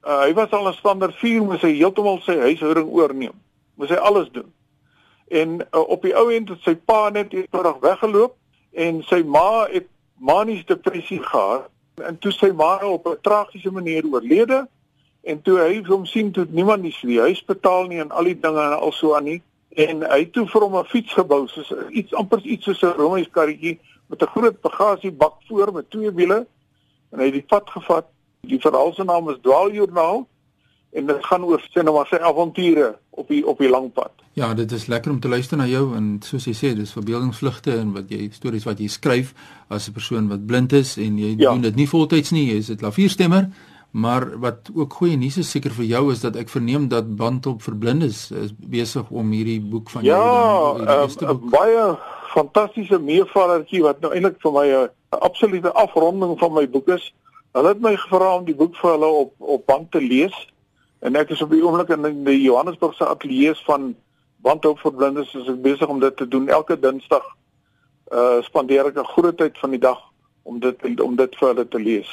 uh, 0.06 0.20
hy 0.22 0.32
was 0.34 0.50
al 0.50 0.68
'n 0.68 0.74
standaard 0.74 1.14
4 1.14 1.42
moes 1.42 1.62
hy 1.62 1.74
heeltemal 1.76 2.20
sy 2.20 2.38
huishouding 2.38 2.88
oorneem. 2.88 3.36
Moes 3.74 3.90
hy 3.90 3.96
alles 3.96 4.30
doen. 4.32 4.52
En 5.28 5.60
uh, 5.60 5.88
op 5.88 6.02
die 6.02 6.14
ou 6.16 6.30
end 6.32 6.48
het 6.48 6.62
sy 6.62 6.74
pa 6.74 7.10
net 7.10 7.32
eendag 7.32 7.78
weggeloop 7.80 8.36
en 8.72 9.02
sy 9.02 9.22
ma 9.22 9.66
het 9.70 9.86
manies 10.18 10.64
depressie 10.64 11.22
gehad 11.22 11.68
en 12.06 12.18
toe 12.18 12.32
sy 12.32 12.52
ma 12.52 12.78
op 12.86 13.06
'n 13.06 13.20
tragiese 13.22 13.70
manier 13.70 14.04
oorlede 14.06 14.68
en 15.22 15.42
toe 15.42 15.58
hy 15.58 15.82
hom 15.86 16.06
sien 16.06 16.32
toe 16.32 16.46
niemand 16.50 16.82
nie 16.82 16.96
die 17.02 17.20
huis 17.20 17.44
betaal 17.44 17.86
nie 17.86 18.00
en 18.00 18.10
al 18.10 18.24
die 18.24 18.40
dinge 18.40 18.62
en 18.62 18.78
al 18.78 18.92
so 18.92 19.14
aan 19.14 19.24
nie 19.24 19.42
en 19.76 20.02
hy 20.02 20.24
toe 20.30 20.46
vir 20.46 20.62
hom 20.62 20.76
'n 20.76 20.84
fiets 20.84 21.12
gebou 21.12 21.46
soos 21.48 21.72
iets 21.90 22.14
amper 22.14 22.40
iets 22.42 22.64
soos 22.64 22.82
'n 22.82 22.96
Romeins 22.96 23.30
karretjie 23.30 23.78
met 24.10 24.22
'n 24.22 24.26
groot 24.26 24.60
bagasiebak 24.60 25.34
voor 25.48 25.72
met 25.72 25.90
twee 25.90 26.10
wiele 26.10 26.46
en 27.10 27.18
hy 27.18 27.24
het 27.24 27.32
die 27.32 27.46
pad 27.46 27.70
gevat. 27.70 28.06
Die 28.40 28.60
verhaal 28.60 28.92
se 28.94 29.04
naam 29.04 29.28
is 29.30 29.38
Dwaaljoernaal 29.42 30.26
en 30.90 31.06
dit 31.06 31.26
gaan 31.26 31.44
oor 31.44 31.60
sê 31.70 31.82
nou 31.82 31.94
maar 31.94 32.06
sy 32.10 32.16
avonture 32.16 32.98
die 33.30 33.46
op 33.46 33.62
die 33.62 33.70
lang 33.70 33.88
pad. 33.94 34.12
Ja, 34.38 34.52
dit 34.54 34.72
is 34.72 34.86
lekker 34.86 35.10
om 35.10 35.20
te 35.20 35.28
luister 35.28 35.58
na 35.58 35.66
jou 35.66 35.90
en 35.96 36.20
soos 36.24 36.46
jy 36.46 36.54
sê, 36.54 36.70
dis 36.78 36.92
verbeeldingsvlugte 36.94 37.74
en 37.80 37.94
wat 37.96 38.12
jy 38.12 38.28
stories 38.34 38.66
wat 38.68 38.78
jy 38.82 38.86
skryf 38.90 39.32
as 39.68 39.88
'n 39.88 39.96
persoon 39.96 40.28
wat 40.28 40.46
blind 40.46 40.72
is 40.72 40.96
en 40.96 41.18
jy 41.18 41.34
ja. 41.36 41.50
doen 41.50 41.62
dit 41.62 41.76
nie 41.76 41.88
voltyds 41.88 42.30
nie, 42.30 42.46
jy 42.52 42.58
is 42.58 42.70
'n 42.70 42.76
klavierstemmer, 42.76 43.50
maar 43.90 44.38
wat 44.38 44.70
ook 44.74 44.92
goeie 44.92 45.16
nuus 45.16 45.38
is 45.38 45.50
seker 45.50 45.70
vir 45.70 45.84
jou 45.84 46.12
is 46.12 46.20
dat 46.20 46.36
ek 46.36 46.48
verneem 46.48 46.88
dat 46.88 47.16
Bandop 47.16 47.62
vir 47.62 47.74
blindes 47.74 48.30
is 48.30 48.52
besig 48.54 49.10
om 49.10 49.30
hierdie 49.30 49.60
boek 49.60 49.90
van 49.90 50.04
ja, 50.04 50.14
jou 50.14 50.84
dan 50.84 51.10
Ja, 51.20 51.32
'n 51.32 51.50
baie 51.50 51.96
fantastiese 52.30 52.98
meevallertjie 52.98 53.82
wat 53.82 54.00
nou 54.00 54.12
eintlik 54.14 54.38
vir 54.42 54.52
my 54.52 54.66
'n 54.66 54.88
absolute 55.10 55.72
afronding 55.72 56.38
van 56.38 56.52
my 56.52 56.68
boek 56.70 56.88
is. 56.88 57.12
Hulle 57.52 57.68
het 57.68 57.80
my 57.80 57.96
gevra 57.96 58.36
om 58.36 58.44
die 58.44 58.54
boek 58.54 58.76
vir 58.76 58.90
hulle 58.90 59.06
op 59.06 59.32
op 59.38 59.66
band 59.66 59.90
te 59.90 60.00
lees 60.00 60.46
en 61.00 61.16
ek 61.16 61.30
is 61.34 61.42
op 61.42 61.50
die 61.50 61.62
oomblik 61.64 61.92
in 61.96 62.24
die 62.24 62.40
Johannesburgse 62.42 63.06
ateljee 63.08 63.54
van 63.66 63.94
Bandhou 64.40 64.74
vir 64.80 64.92
blindes 64.96 65.34
is 65.36 65.48
ek 65.52 65.60
besig 65.64 65.88
om 65.88 66.00
dit 66.00 66.16
te 66.16 66.28
doen 66.28 66.48
elke 66.48 66.78
Dinsdag. 66.80 67.24
Uh 68.10 68.40
spandeer 68.42 68.88
ek 68.88 68.96
'n 68.96 69.12
groot 69.14 69.36
tyd 69.36 69.58
van 69.58 69.70
die 69.70 69.82
dag 69.82 70.00
om 70.42 70.58
dit 70.58 71.00
om 71.00 71.16
dit 71.16 71.36
vir 71.36 71.48
hulle 71.48 71.68
te 71.68 71.78
lees. 71.78 72.10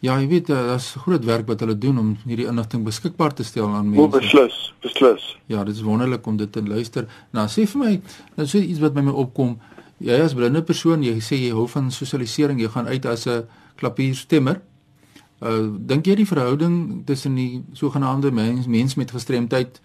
Ja, 0.00 0.14
jy 0.16 0.28
weet, 0.30 0.48
uh, 0.48 0.56
daar's 0.70 0.94
groot 0.96 1.24
werk 1.28 1.46
wat 1.46 1.60
hulle 1.60 1.76
doen 1.76 1.98
om 2.00 2.14
hierdie 2.24 2.46
inligting 2.48 2.86
beskikbaar 2.86 3.34
te 3.36 3.44
stel 3.44 3.68
aan 3.68 3.90
mense. 3.90 4.00
O, 4.00 4.08
beslis, 4.08 4.72
beslis. 4.80 5.26
Ja, 5.52 5.64
dit 5.64 5.76
is 5.76 5.82
wonderlik 5.84 6.26
om 6.26 6.38
dit 6.40 6.52
te 6.52 6.62
luister. 6.64 7.04
Nou, 7.36 7.44
sê 7.52 7.66
vir 7.68 7.82
my, 7.82 7.90
nou 8.38 8.46
sê 8.48 8.62
iets 8.64 8.80
wat 8.80 8.96
by 8.96 9.04
my 9.04 9.12
opkom. 9.12 9.58
Jy 10.00 10.16
as 10.24 10.32
blinde 10.32 10.62
persoon, 10.64 11.04
jy 11.04 11.18
sê 11.20 11.36
jy 11.36 11.50
hou 11.52 11.66
van 11.68 11.92
sosialisering, 11.92 12.62
jy 12.62 12.70
gaan 12.72 12.88
uit 12.88 13.06
as 13.06 13.26
'n 13.28 13.44
klavierstemmer. 13.76 14.62
Uh 15.40 15.72
dink 15.88 16.06
jy 16.06 16.14
die 16.20 16.28
verhouding 16.28 17.02
tussen 17.08 17.34
die 17.34 17.64
sogenaamde 17.72 18.30
mens 18.30 18.66
mens 18.66 18.94
met 18.94 19.10
gestremdheid 19.10 19.80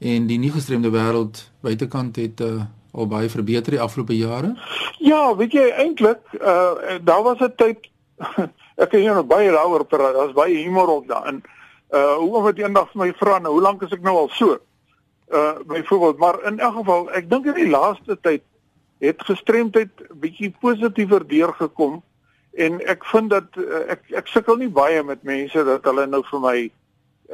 en 0.00 0.26
die 0.26 0.38
nie 0.38 0.50
gestremde 0.50 0.88
wêreld 0.90 1.42
buitekant 1.60 2.16
het 2.16 2.40
uh 2.40 2.64
al 2.94 3.08
baie 3.10 3.28
verbeter 3.28 3.74
die 3.74 3.80
afgelope 3.80 4.16
jare? 4.16 4.54
Ja, 5.02 5.34
weet 5.36 5.52
jy 5.52 5.66
eintlik 5.76 6.22
uh 6.40 6.96
daar 7.04 7.22
was 7.22 7.40
'n 7.40 7.52
tyd 7.56 7.90
ek 8.84 8.92
jou 8.92 9.14
nog 9.14 9.26
baie 9.26 9.50
daaroor 9.50 9.84
praat. 9.84 10.14
Daar's 10.14 10.32
baie 10.32 10.56
humor 10.56 10.88
op 10.88 11.08
daarin. 11.08 11.42
Uh 11.90 12.14
hoe 12.14 12.36
of 12.36 12.46
dit 12.52 12.64
eendag 12.64 12.90
vir 12.92 13.04
my 13.04 13.12
vra 13.18 13.38
nou, 13.38 13.52
hoe 13.52 13.62
lank 13.62 13.82
is 13.82 13.92
ek 13.92 14.02
nou 14.02 14.16
al 14.16 14.30
so? 14.32 14.58
Uh 15.28 15.60
byvoorbeeld, 15.66 16.18
maar 16.18 16.42
in 16.48 16.58
elk 16.58 16.74
geval, 16.80 17.10
ek 17.12 17.30
dink 17.30 17.46
in 17.46 17.60
die 17.60 17.70
laaste 17.70 18.18
tyd 18.20 18.42
het 18.98 19.22
gestremdheid 19.22 19.90
bietjie 20.20 20.54
positiewer 20.60 21.26
deurgekom 21.28 22.02
en 22.56 22.80
ek 22.86 23.04
vind 23.04 23.30
dat 23.30 23.56
uh, 23.58 23.84
ek 23.96 24.00
ek 24.22 24.30
sukkel 24.30 24.56
nie 24.60 24.70
baie 24.70 25.02
met 25.02 25.22
mense 25.22 25.64
dat 25.64 25.84
hulle 25.84 26.06
nou 26.06 26.22
vir 26.30 26.40
my 26.40 26.56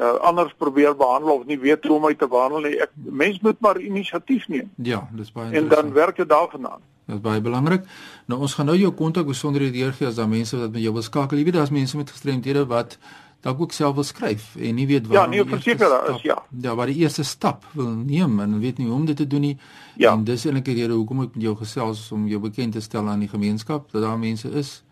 uh, 0.00 0.14
anders 0.26 0.52
probeer 0.58 0.96
behandel 0.96 1.34
of 1.34 1.46
nie 1.46 1.58
weet 1.60 1.84
hoe 1.84 1.96
om 1.96 2.06
my 2.08 2.14
te 2.14 2.28
behandel 2.28 2.68
nie. 2.68 2.76
Ek 2.80 2.92
mens 2.94 3.40
moet 3.44 3.60
maar 3.60 3.80
inisiatief 3.80 4.48
neem. 4.48 4.70
Ja, 4.76 5.02
dis 5.16 5.32
baie 5.32 5.52
En 5.56 5.68
dan 5.68 5.92
werk 5.92 6.16
dit 6.16 6.28
daarvandaan. 6.28 6.80
Dit 7.06 7.18
is 7.18 7.24
baie 7.24 7.40
belangrik. 7.40 7.88
Nou 8.30 8.40
ons 8.40 8.54
gaan 8.54 8.70
nou 8.70 8.76
jou 8.78 8.92
kontak 8.94 9.26
besonderhede 9.26 9.78
deurgee 9.78 10.06
as 10.08 10.20
daar 10.20 10.30
mense 10.30 10.56
wat 10.56 10.70
met 10.70 10.82
jou 10.82 10.92
wil 10.94 11.02
skakel. 11.02 11.38
Jy 11.38 11.44
weet 11.44 11.58
daar's 11.58 11.74
mense 11.74 11.96
met 11.96 12.10
gestremdhede 12.10 12.66
wat 12.70 12.98
dalk 13.40 13.60
ook 13.60 13.72
self 13.72 13.94
wil 13.96 14.04
skryf 14.04 14.54
en 14.56 14.74
nie 14.76 14.86
weet 14.86 15.06
waar 15.08 15.16
Ja, 15.16 15.26
nie 15.26 15.44
verseker 15.48 15.88
daar 15.88 16.10
is, 16.14 16.22
ja. 16.22 16.36
Ja, 16.60 16.74
waar 16.74 16.86
die 16.86 17.00
eerste 17.00 17.24
stap 17.24 17.64
wil 17.72 17.88
neem 17.88 18.40
en 18.40 18.58
weet 18.60 18.78
nie 18.78 18.86
hoe 18.86 18.96
om 18.96 19.06
dit 19.08 19.16
te 19.16 19.26
doen 19.26 19.40
nie. 19.40 19.56
Ja. 19.96 20.12
En 20.12 20.24
dis 20.24 20.44
eintlik 20.44 20.64
die 20.64 20.76
rede 20.82 20.92
hoekom 20.92 21.22
ek 21.24 21.34
met 21.34 21.42
jou 21.42 21.56
gesels 21.56 22.10
om 22.12 22.28
jou 22.28 22.40
bekend 22.40 22.76
te 22.76 22.80
stel 22.84 23.08
aan 23.08 23.24
die 23.24 23.28
gemeenskap 23.32 23.88
dat 23.92 24.02
daar 24.02 24.18
mense 24.18 24.50
is 24.50 24.82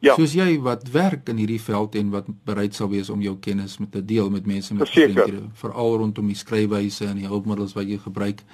Ja. 0.00 0.14
Soos 0.14 0.32
jy 0.32 0.60
wat 0.62 0.86
werk 0.94 1.28
in 1.28 1.40
hierdie 1.42 1.60
veld 1.60 1.96
en 1.98 2.10
wat 2.14 2.26
bereid 2.46 2.74
sal 2.74 2.88
wees 2.92 3.10
om 3.10 3.22
jou 3.22 3.34
kennis 3.42 3.78
met 3.82 3.90
te 3.92 4.04
deel 4.04 4.30
met 4.30 4.46
mense 4.46 4.74
met 4.74 4.86
gestremdhede, 4.86 5.48
veral 5.58 5.96
rondom 5.98 6.28
die 6.30 6.38
skryfwyse 6.38 7.08
en 7.08 7.18
die 7.18 7.26
hulpmiddels 7.26 7.74
wat 7.74 7.90
jy 7.90 7.98
gebruik 8.04 8.44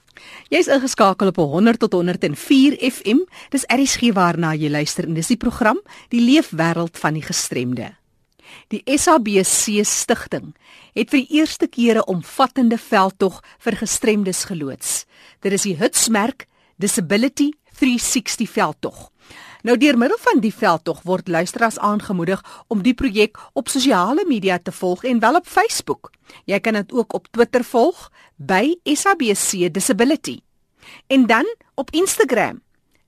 Jy's 0.49 0.67
ingeskakel 0.67 1.33
op 1.33 1.37
100 1.37 1.79
tot 1.79 1.93
104 1.93 2.77
FM. 2.93 3.25
Dis 3.51 3.67
ERG 3.67 4.13
waarna 4.15 4.55
jy 4.55 4.71
luister 4.71 5.09
en 5.09 5.15
dis 5.15 5.33
die 5.33 5.41
program 5.41 5.81
Die 6.09 6.21
Leefwêreld 6.21 6.99
van 6.99 7.15
die 7.15 7.25
Gestremde. 7.25 7.95
Die 8.69 8.83
SABC 8.99 9.85
stigting 9.87 10.55
het 10.95 11.11
vir 11.11 11.25
die 11.25 11.41
eerste 11.41 11.67
keer 11.67 11.97
'n 11.99 12.07
omvattende 12.07 12.79
veldtog 12.79 13.43
vir 13.59 13.77
gestremdes 13.77 14.45
geloods. 14.45 15.05
Dit 15.41 15.53
is 15.53 15.63
die 15.63 15.77
Hitsmerk 15.77 16.47
Disability 16.77 17.53
360 17.79 18.51
veldtog. 18.51 19.11
Nou 19.65 19.77
deur 19.81 19.97
middel 19.99 20.19
van 20.21 20.41
die 20.45 20.53
veldtog 20.53 21.03
word 21.09 21.29
luisteraars 21.29 21.79
aangemoedig 21.79 22.43
om 22.69 22.83
die 22.83 22.95
projek 22.95 23.39
op 23.53 23.69
sosiale 23.69 24.25
media 24.29 24.59
te 24.59 24.73
volg 24.73 25.05
en 25.05 25.21
wel 25.21 25.39
op 25.41 25.47
Facebook. 25.47 26.11
Jy 26.45 26.61
kan 26.61 26.77
dit 26.77 26.93
ook 26.93 27.15
op 27.17 27.31
Twitter 27.31 27.65
volg 27.65 28.11
by 28.37 28.75
SABC 28.85 29.73
Disability. 29.73 30.41
En 31.07 31.27
dan 31.27 31.49
op 31.75 31.91
Instagram. 31.91 32.61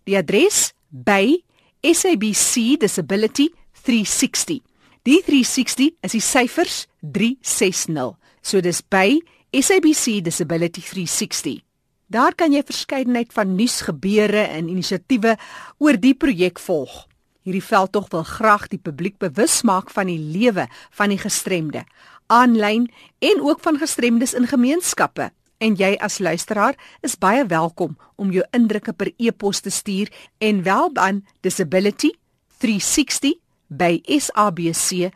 Die 0.05 0.17
adres 0.17 0.73
by 0.89 1.43
SABC 1.81 2.81
Disability 2.81 3.51
360. 3.83 4.76
Die 5.07 5.21
360 5.23 5.93
is 6.03 6.17
die 6.17 6.23
syfers 6.25 6.89
360. 7.15 8.17
So 8.43 8.59
dis 8.59 8.81
by 8.91 9.21
SABC 9.55 10.19
Disability 10.27 10.83
360. 10.83 11.63
Daar 12.11 12.35
kan 12.35 12.51
jy 12.51 12.65
verskeidenheid 12.67 13.31
van 13.31 13.55
nuusgebeure 13.55 14.51
en 14.51 14.67
inisiatiewe 14.73 15.37
oor 15.79 15.95
die 16.03 16.11
projek 16.19 16.59
volg. 16.59 17.07
Hierdie 17.47 17.63
veldtog 17.63 18.11
wil 18.11 18.27
graag 18.27 18.67
die 18.75 18.83
publiek 18.83 19.15
bewus 19.23 19.63
maak 19.63 19.95
van 19.95 20.11
die 20.11 20.19
lewe 20.19 20.67
van 20.99 21.15
die 21.15 21.23
gestremde, 21.23 21.87
aanlyn 22.27 22.91
en 23.23 23.47
ook 23.47 23.63
van 23.63 23.79
gestremdes 23.79 24.35
in 24.35 24.51
gemeenskappe. 24.51 25.31
En 25.63 25.79
jy 25.79 25.95
as 26.03 26.19
luisteraar 26.19 26.75
is 27.07 27.15
baie 27.15 27.47
welkom 27.47 27.95
om 28.19 28.35
jou 28.35 28.43
indrukke 28.51 28.91
per 28.91 29.15
e-pos 29.23 29.63
te 29.63 29.71
stuur 29.71 30.11
en 30.43 30.67
wel 30.67 30.91
aan 30.99 31.23
disability360 31.47 33.46
by 33.69 34.01
sabc.co.za. 34.07 35.13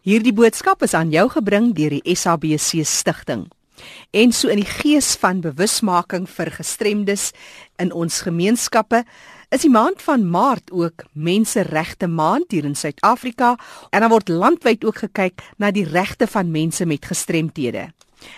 Hierdie 0.00 0.32
boodskap 0.32 0.82
is 0.82 0.94
aan 0.96 1.10
jou 1.12 1.28
gebring 1.28 1.74
deur 1.76 1.92
die 1.92 2.16
SABC 2.16 2.84
stigting. 2.88 3.50
En 4.12 4.32
so 4.32 4.48
in 4.52 4.60
die 4.60 4.68
gees 4.68 5.14
van 5.20 5.40
bewusmaking 5.44 6.28
vir 6.28 6.50
gestremdes 6.52 7.30
in 7.80 7.92
ons 7.92 8.22
gemeenskappe 8.26 9.04
is 9.50 9.64
die 9.64 9.72
maand 9.72 10.02
van 10.04 10.26
Maart 10.30 10.70
ook 10.70 11.04
menseregte 11.12 12.06
maand 12.06 12.52
hier 12.54 12.64
in 12.68 12.76
Suid-Afrika 12.76 13.56
en 13.90 14.04
dan 14.04 14.12
word 14.12 14.28
landwyd 14.28 14.84
ook 14.86 15.02
gekyk 15.04 15.42
na 15.58 15.72
die 15.74 15.86
regte 15.88 16.28
van 16.30 16.52
mense 16.54 16.86
met 16.86 17.08
gestremthede. 17.10 17.90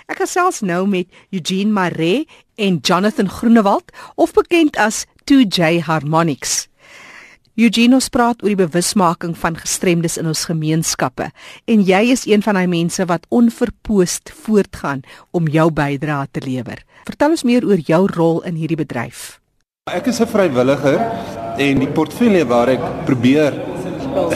Ek 0.06 0.22
gesels 0.22 0.62
nou 0.62 0.86
met 0.88 1.10
Eugene 1.34 1.74
Maree 1.74 2.26
en 2.56 2.78
Jonathan 2.82 3.28
Groenewald 3.28 3.92
of 4.14 4.32
bekend 4.32 4.78
as 4.78 5.04
2J 5.30 5.82
Harmonics. 5.86 6.71
Eugene 7.52 7.98
ons 7.98 8.06
praat 8.08 8.40
oor 8.40 8.48
die 8.48 8.56
bewusmaking 8.56 9.34
van 9.36 9.58
gestremdes 9.60 10.14
in 10.16 10.24
ons 10.30 10.46
gemeenskappe 10.48 11.26
en 11.68 11.82
jy 11.84 11.98
is 12.14 12.22
een 12.24 12.40
van 12.40 12.56
daai 12.56 12.70
mense 12.72 13.04
wat 13.10 13.26
onverpoost 13.28 14.32
voortgaan 14.46 15.02
om 15.36 15.50
jou 15.52 15.66
bydrae 15.68 16.30
te 16.32 16.40
lewer. 16.40 16.80
Vertel 17.04 17.36
ons 17.36 17.44
meer 17.44 17.66
oor 17.68 17.76
jou 17.76 18.06
rol 18.14 18.40
in 18.48 18.56
hierdie 18.56 18.80
bedryf. 18.80 19.36
Ek 19.92 20.08
is 20.08 20.22
'n 20.22 20.32
vrywilliger 20.32 20.96
en 21.58 21.78
die 21.78 21.92
portefeulje 21.92 22.46
waar 22.48 22.68
ek 22.72 22.80
probeer 23.04 23.52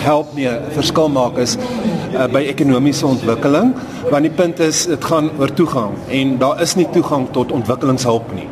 help 0.05 0.35
mee 0.35 0.53
verskil 0.77 1.09
maak 1.09 1.39
is 1.39 1.57
uh, 1.57 2.29
by 2.29 2.45
ekonomiese 2.45 3.07
ontwikkeling 3.07 3.73
want 4.11 4.29
die 4.29 4.37
punt 4.37 4.61
is 4.61 4.85
dit 4.85 5.05
gaan 5.05 5.31
oor 5.41 5.49
toegang 5.55 5.97
en 6.11 6.37
daar 6.37 6.61
is 6.61 6.77
nie 6.77 6.89
toegang 6.93 7.33
tot 7.33 7.53
ontwikkelingshulp 7.53 8.29
nie. 8.35 8.49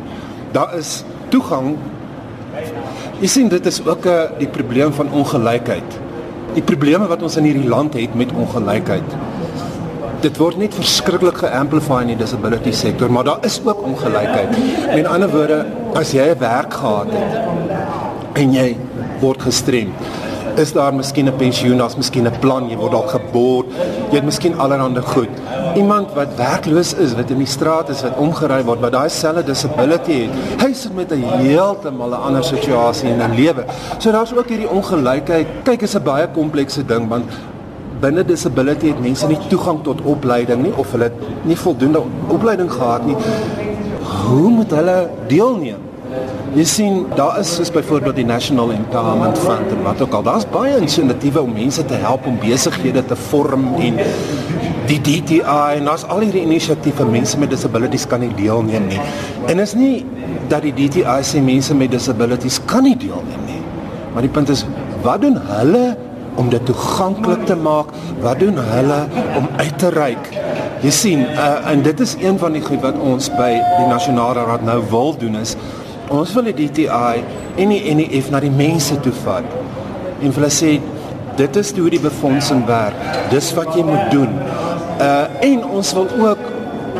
Daar 0.53 0.73
is 0.73 1.03
toegang 1.29 1.77
Jy 3.15 3.27
sien 3.31 3.47
dit 3.47 3.65
is 3.65 3.79
ook 3.85 4.05
'n 4.05 4.09
uh, 4.09 4.23
die 4.37 4.47
probleem 4.47 4.91
van 4.93 5.11
ongelykheid. 5.11 5.89
Die 6.53 6.63
probleme 6.63 7.07
wat 7.07 7.21
ons 7.21 7.35
in 7.35 7.43
hierdie 7.43 7.67
land 7.67 7.93
het 7.93 8.15
met 8.15 8.31
ongelykheid. 8.31 9.15
Dit 10.19 10.37
word 10.37 10.57
net 10.57 10.75
verskriklik 10.75 11.37
geamplify 11.37 12.01
in 12.01 12.07
die 12.07 12.17
disability 12.17 12.71
sektor, 12.71 13.11
maar 13.11 13.23
daar 13.23 13.37
is 13.41 13.61
ook 13.63 13.83
ongelykheid. 13.83 14.57
Met 14.95 15.05
ander 15.05 15.29
woorde, 15.29 15.65
as 15.93 16.11
jy 16.11 16.27
'n 16.27 16.39
werk 16.39 16.73
gehad 16.73 17.07
het 17.09 17.39
en 18.33 18.53
jy 18.53 18.75
word 19.19 19.41
gestremd, 19.41 19.95
is 20.55 20.73
daar 20.73 20.93
miskien 20.93 21.27
'n 21.27 21.35
pensioen, 21.35 21.77
daar's 21.77 21.95
miskien 21.95 22.27
'n 22.27 22.39
plan, 22.39 22.69
jy 22.69 22.75
word 22.75 22.91
dalk 22.91 23.09
geboord, 23.09 23.67
jy 24.11 24.15
het 24.15 24.25
miskien 24.25 24.59
allerhande 24.59 25.01
goed. 25.01 25.31
Iemand 25.75 26.13
wat 26.15 26.35
werkloos 26.35 26.93
is, 26.93 27.13
wat 27.15 27.29
in 27.29 27.41
die 27.43 27.49
straat 27.49 27.89
is, 27.91 28.01
wat 28.05 28.17
omgery 28.21 28.61
word, 28.63 28.79
wat 28.79 28.93
daai 28.95 29.09
selfde 29.11 29.43
disability 29.49 30.21
het, 30.25 30.61
hy 30.61 30.69
sit 30.73 30.95
met 30.95 31.11
'n 31.11 31.23
heeltemal 31.43 32.09
'n 32.09 32.21
ander 32.27 32.43
situasie 32.43 33.09
in 33.09 33.21
'n 33.21 33.35
lewe. 33.35 33.65
So 33.97 34.11
daar's 34.11 34.33
ook 34.33 34.47
hierdie 34.47 34.69
ongelykheid. 34.69 35.47
Kyk, 35.63 35.81
is 35.81 35.95
'n 35.95 36.03
baie 36.03 36.27
komplekse 36.27 36.85
ding 36.85 37.07
want 37.07 37.31
binne 37.99 38.23
disability 38.23 38.87
het 38.87 38.99
mense 38.99 39.27
nie 39.27 39.39
toegang 39.49 39.83
tot 39.83 40.01
opleiding 40.01 40.63
nie 40.63 40.73
of 40.75 40.91
hulle 40.91 41.11
nie 41.43 41.57
voldoende 41.57 42.01
opleiding 42.27 42.71
gehad 42.71 43.05
nie. 43.05 43.15
Hoe 44.27 44.49
moet 44.49 44.71
hulle 44.71 45.09
deelneem? 45.27 45.81
Jy 46.55 46.63
sien, 46.63 47.05
daar 47.15 47.39
is 47.39 47.55
soos 47.55 47.71
byvoorbeeld 47.71 48.15
die 48.15 48.25
National 48.25 48.71
Empowerment 48.71 49.37
Fund 49.37 49.71
en 49.73 49.81
wat 49.83 50.01
ook 50.01 50.13
al. 50.13 50.23
Daar's 50.23 50.45
baie 50.47 50.77
inisiatiewe 50.77 51.41
om 51.41 51.53
mense 51.53 51.83
te 51.85 51.97
help 51.99 52.25
om 52.25 52.37
besighede 52.39 53.05
te 53.05 53.15
vorm 53.15 53.73
en 53.75 53.99
die 54.89 54.99
DTI 55.01 55.41
en 55.77 55.89
daar's 55.89 56.05
al 56.11 56.23
hierdie 56.25 56.43
inisiatiewe 56.45 57.07
mense 57.09 57.39
met 57.41 57.53
disabilities 57.53 58.07
kan 58.09 58.23
nie 58.23 58.31
deelneem 58.37 58.87
nie. 58.89 59.01
En 59.51 59.61
is 59.63 59.75
nie 59.77 60.05
dat 60.51 60.65
die 60.65 60.73
DTI 60.75 61.21
sê 61.25 61.41
mense 61.43 61.75
met 61.77 61.93
disabilities 61.93 62.59
kan 62.69 62.85
nie 62.85 62.95
deelneem 62.99 63.45
nie. 63.47 63.61
Maar 64.13 64.27
die 64.27 64.31
punt 64.31 64.49
is, 64.53 64.65
wat 65.03 65.23
doen 65.25 65.39
hulle 65.49 65.85
om 66.39 66.49
dit 66.51 66.65
toeganklik 66.67 67.45
te 67.47 67.55
maak? 67.55 67.93
Wat 68.23 68.39
doen 68.39 68.59
hulle 68.59 68.99
om 69.39 69.47
uit 69.57 69.77
te 69.79 69.89
reik? 69.95 70.29
Jy 70.83 70.91
sien, 70.93 71.25
uh, 71.33 71.63
en 71.71 71.81
dit 71.81 71.99
is 72.03 72.17
een 72.21 72.37
van 72.39 72.53
die 72.53 72.61
goed 72.61 72.83
wat 72.85 72.99
ons 73.01 73.31
by 73.33 73.49
die 73.57 73.87
Nasionale 73.89 74.43
Raad 74.45 74.65
nou 74.67 74.81
wil 74.91 75.15
doen 75.17 75.39
is 75.41 75.55
Ons 76.13 76.35
wil 76.37 76.51
die 76.51 76.67
DTI 76.67 77.23
en 77.57 77.71
die 77.73 77.93
NEF 77.97 78.27
na 78.29 78.41
die 78.43 78.53
mense 78.53 78.97
toe 79.01 79.13
vat. 79.23 79.45
En 80.21 80.33
hulle 80.35 80.51
sê 80.53 80.75
dit 81.35 81.57
is 81.59 81.71
hoe 81.75 81.89
die 81.91 82.01
befondsing 82.01 82.61
werk. 82.69 82.99
Dis 83.31 83.49
wat 83.57 83.73
jy 83.75 83.83
moet 83.87 84.11
doen. 84.13 84.35
Uh 84.99 85.43
en 85.43 85.65
ons 85.65 85.93
wil 85.93 86.07
ook 86.19 86.43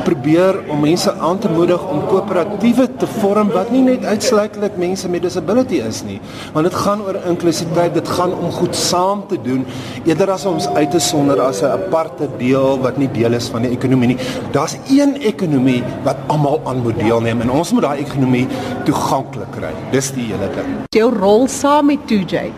probeer 0.03 0.57
om 0.69 0.79
mense 0.83 1.11
aan 1.13 1.37
te 1.39 1.49
moedig 1.49 1.81
om 1.89 2.01
koöperatiewe 2.09 2.87
te 2.99 3.07
vorm 3.19 3.49
wat 3.53 3.71
nie 3.73 3.81
net 3.85 4.05
uitsluitlik 4.05 4.77
mense 4.81 5.09
met 5.09 5.23
disability 5.25 5.79
is 5.85 6.01
nie, 6.05 6.17
want 6.53 6.67
dit 6.67 6.77
gaan 6.83 7.01
oor 7.05 7.17
inklusiwiteit, 7.29 7.95
dit 7.95 8.11
gaan 8.17 8.33
om 8.35 8.51
goed 8.53 8.75
saam 8.77 9.23
te 9.29 9.39
doen 9.41 9.63
eerder 10.03 10.33
as 10.35 10.45
om 10.45 10.59
ons 10.59 10.67
uit 10.75 10.91
te 10.91 11.01
sonder 11.01 11.41
as 11.41 11.61
'n 11.61 11.71
aparte 11.77 12.29
deel 12.37 12.79
wat 12.81 12.97
nie 12.97 13.09
deel 13.11 13.33
is 13.33 13.47
van 13.47 13.61
die 13.61 13.71
ekonomie 13.71 14.07
nie. 14.07 14.19
Daar's 14.51 14.77
een 14.89 15.15
ekonomie 15.21 15.83
wat 16.03 16.17
almal 16.27 16.61
aan 16.65 16.81
moet 16.83 16.99
deelneem 16.99 17.41
en 17.41 17.49
ons 17.49 17.71
moet 17.71 17.81
daai 17.81 17.99
ekonomie 17.99 18.47
toeganklik 18.85 19.51
kry. 19.51 19.73
Dis 19.91 20.11
die 20.11 20.25
hele 20.31 20.49
ding. 20.55 20.85
Jou 20.89 21.09
rol 21.13 21.47
saam 21.47 21.85
met 21.85 21.99
2J. 22.05 22.51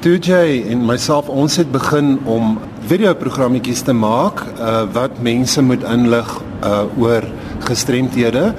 2J 0.00 0.32
en 0.70 0.86
myself 0.86 1.28
ons 1.28 1.56
het 1.56 1.72
begin 1.72 2.18
om 2.24 2.58
videoprogrammetjies 2.86 3.82
te 3.86 3.94
maak 3.96 4.42
uh, 4.46 4.84
wat 4.94 5.18
mense 5.24 5.62
moet 5.62 5.84
inlig 5.90 6.28
uh, 6.62 6.84
oor 7.02 7.24
gestremthede. 7.66 8.52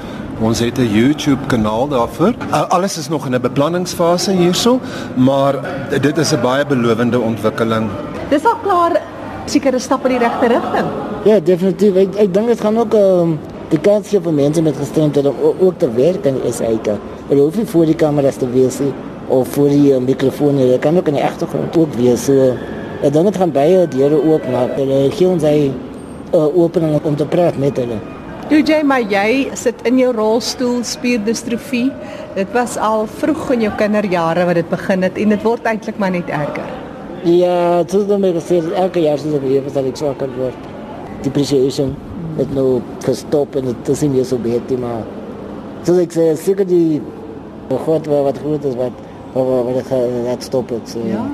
Ons 0.43 0.60
het 0.60 0.77
'n 0.77 0.89
YouTube 0.93 1.48
kanaal 1.48 1.88
daarvoor. 1.88 2.34
Uh, 2.51 2.67
alles 2.69 2.98
is 2.98 3.10
nog 3.10 3.25
in 3.25 3.34
'n 3.34 3.41
beplanningsfase 3.41 4.31
hierso, 4.31 4.79
maar 5.15 5.55
dit 5.89 6.17
is 6.17 6.34
'n 6.34 6.41
baie 6.41 6.65
belowende 6.65 7.19
ontwikkeling. 7.19 7.89
Dis 8.29 8.46
al 8.46 8.57
klaar 8.63 9.01
sekere 9.46 9.79
stap 9.79 10.05
in 10.05 10.10
die 10.10 10.19
regte 10.19 10.48
rigting. 10.48 10.88
Ja, 11.24 11.39
definitief. 11.39 11.96
Ek 11.96 12.15
ek 12.15 12.34
dink 12.34 12.48
dit 12.48 12.60
gaan 12.60 12.77
ook 12.77 12.93
um, 12.93 13.39
die 13.69 13.79
kans 13.79 14.07
vir 14.07 14.34
mense 14.34 14.62
met 14.62 14.75
gestremthede 14.77 15.31
ook 15.60 15.77
te 15.79 15.89
werk 15.91 16.25
in 16.25 16.39
SAK. 16.51 16.88
Hulle 17.27 17.41
hoef 17.41 17.55
nie 17.55 17.65
voor 17.65 17.86
die 17.86 17.96
kameras 17.96 18.36
te 18.36 18.50
wees 18.50 18.79
nie 18.79 18.93
of 19.27 19.48
voor 19.48 19.69
die 19.69 19.91
uh, 19.91 20.00
mikrofoon. 20.00 20.57
Hulle 20.57 20.79
kan 20.79 20.98
ook 20.98 21.07
in 21.07 21.13
die 21.13 21.24
agtergrond 21.24 21.77
ook 21.77 21.93
wees. 21.93 22.25
So, 22.25 22.53
ek 23.01 23.13
dink 23.13 23.30
dit 23.30 23.38
gaan 23.38 23.51
baie 23.54 23.88
deure 23.94 24.22
oopmaak. 24.24 24.75
Hulle 24.80 25.12
gee 25.13 25.27
ons 25.27 25.44
hy 25.44 25.70
'n 25.70 25.74
uh, 26.34 26.48
opening 26.58 27.00
om 27.04 27.16
te 27.16 27.25
praat 27.25 27.58
met 27.58 27.77
hulle. 27.77 28.00
Toe 28.48 28.62
jy 28.63 28.80
maar 28.84 29.04
jy 29.04 29.50
sit 29.60 29.82
in 29.84 29.98
jou 30.00 30.13
rolstoel 30.16 30.84
spierdistrofie. 30.88 31.92
Dit 32.36 32.48
was 32.56 32.77
al 32.77 33.08
vroeg 33.08 33.51
in 33.51 33.62
jou 33.62 33.72
kinderjare 33.75 34.46
wat 34.48 34.56
dit 34.56 34.70
begin 34.70 35.04
het 35.04 35.18
en 35.18 35.30
dit 35.30 35.44
word 35.44 35.68
eintlik 35.68 35.98
maar 36.00 36.12
net 36.12 36.30
erger. 36.30 36.70
Ja, 37.24 37.84
dit 37.84 38.08
dan 38.08 38.22
meer 38.22 38.38
gesê 38.39 38.62
elke 38.74 39.04
jaar 39.04 39.20
soos 39.20 39.36
ek 39.36 39.44
weer 39.44 39.63
wat 39.68 39.84
ek 39.84 40.00
swakker 40.00 40.32
word. 40.38 40.70
Depreciation 41.25 41.96
het 42.38 42.54
nou 42.54 42.82
gestop 43.04 43.56
en 43.56 43.66
dit 43.66 43.89
is 43.89 44.01
nie 44.06 44.10
meer 44.16 44.25
so 44.25 44.38
baie 44.38 44.80
maar 44.80 45.04
soos 45.84 46.00
ek 46.00 46.16
sê, 46.16 46.32
seker 46.36 46.68
die 46.68 47.01
God 47.70 48.08
wat 48.08 48.39
goed 48.44 48.63
is 48.63 48.75
wat 48.80 48.96
wat 49.34 49.68
wat 49.68 49.92
het 49.92 50.44
stop 50.44 50.70
het. 50.70 50.88
So, 50.89 51.04
ja. 51.04 51.25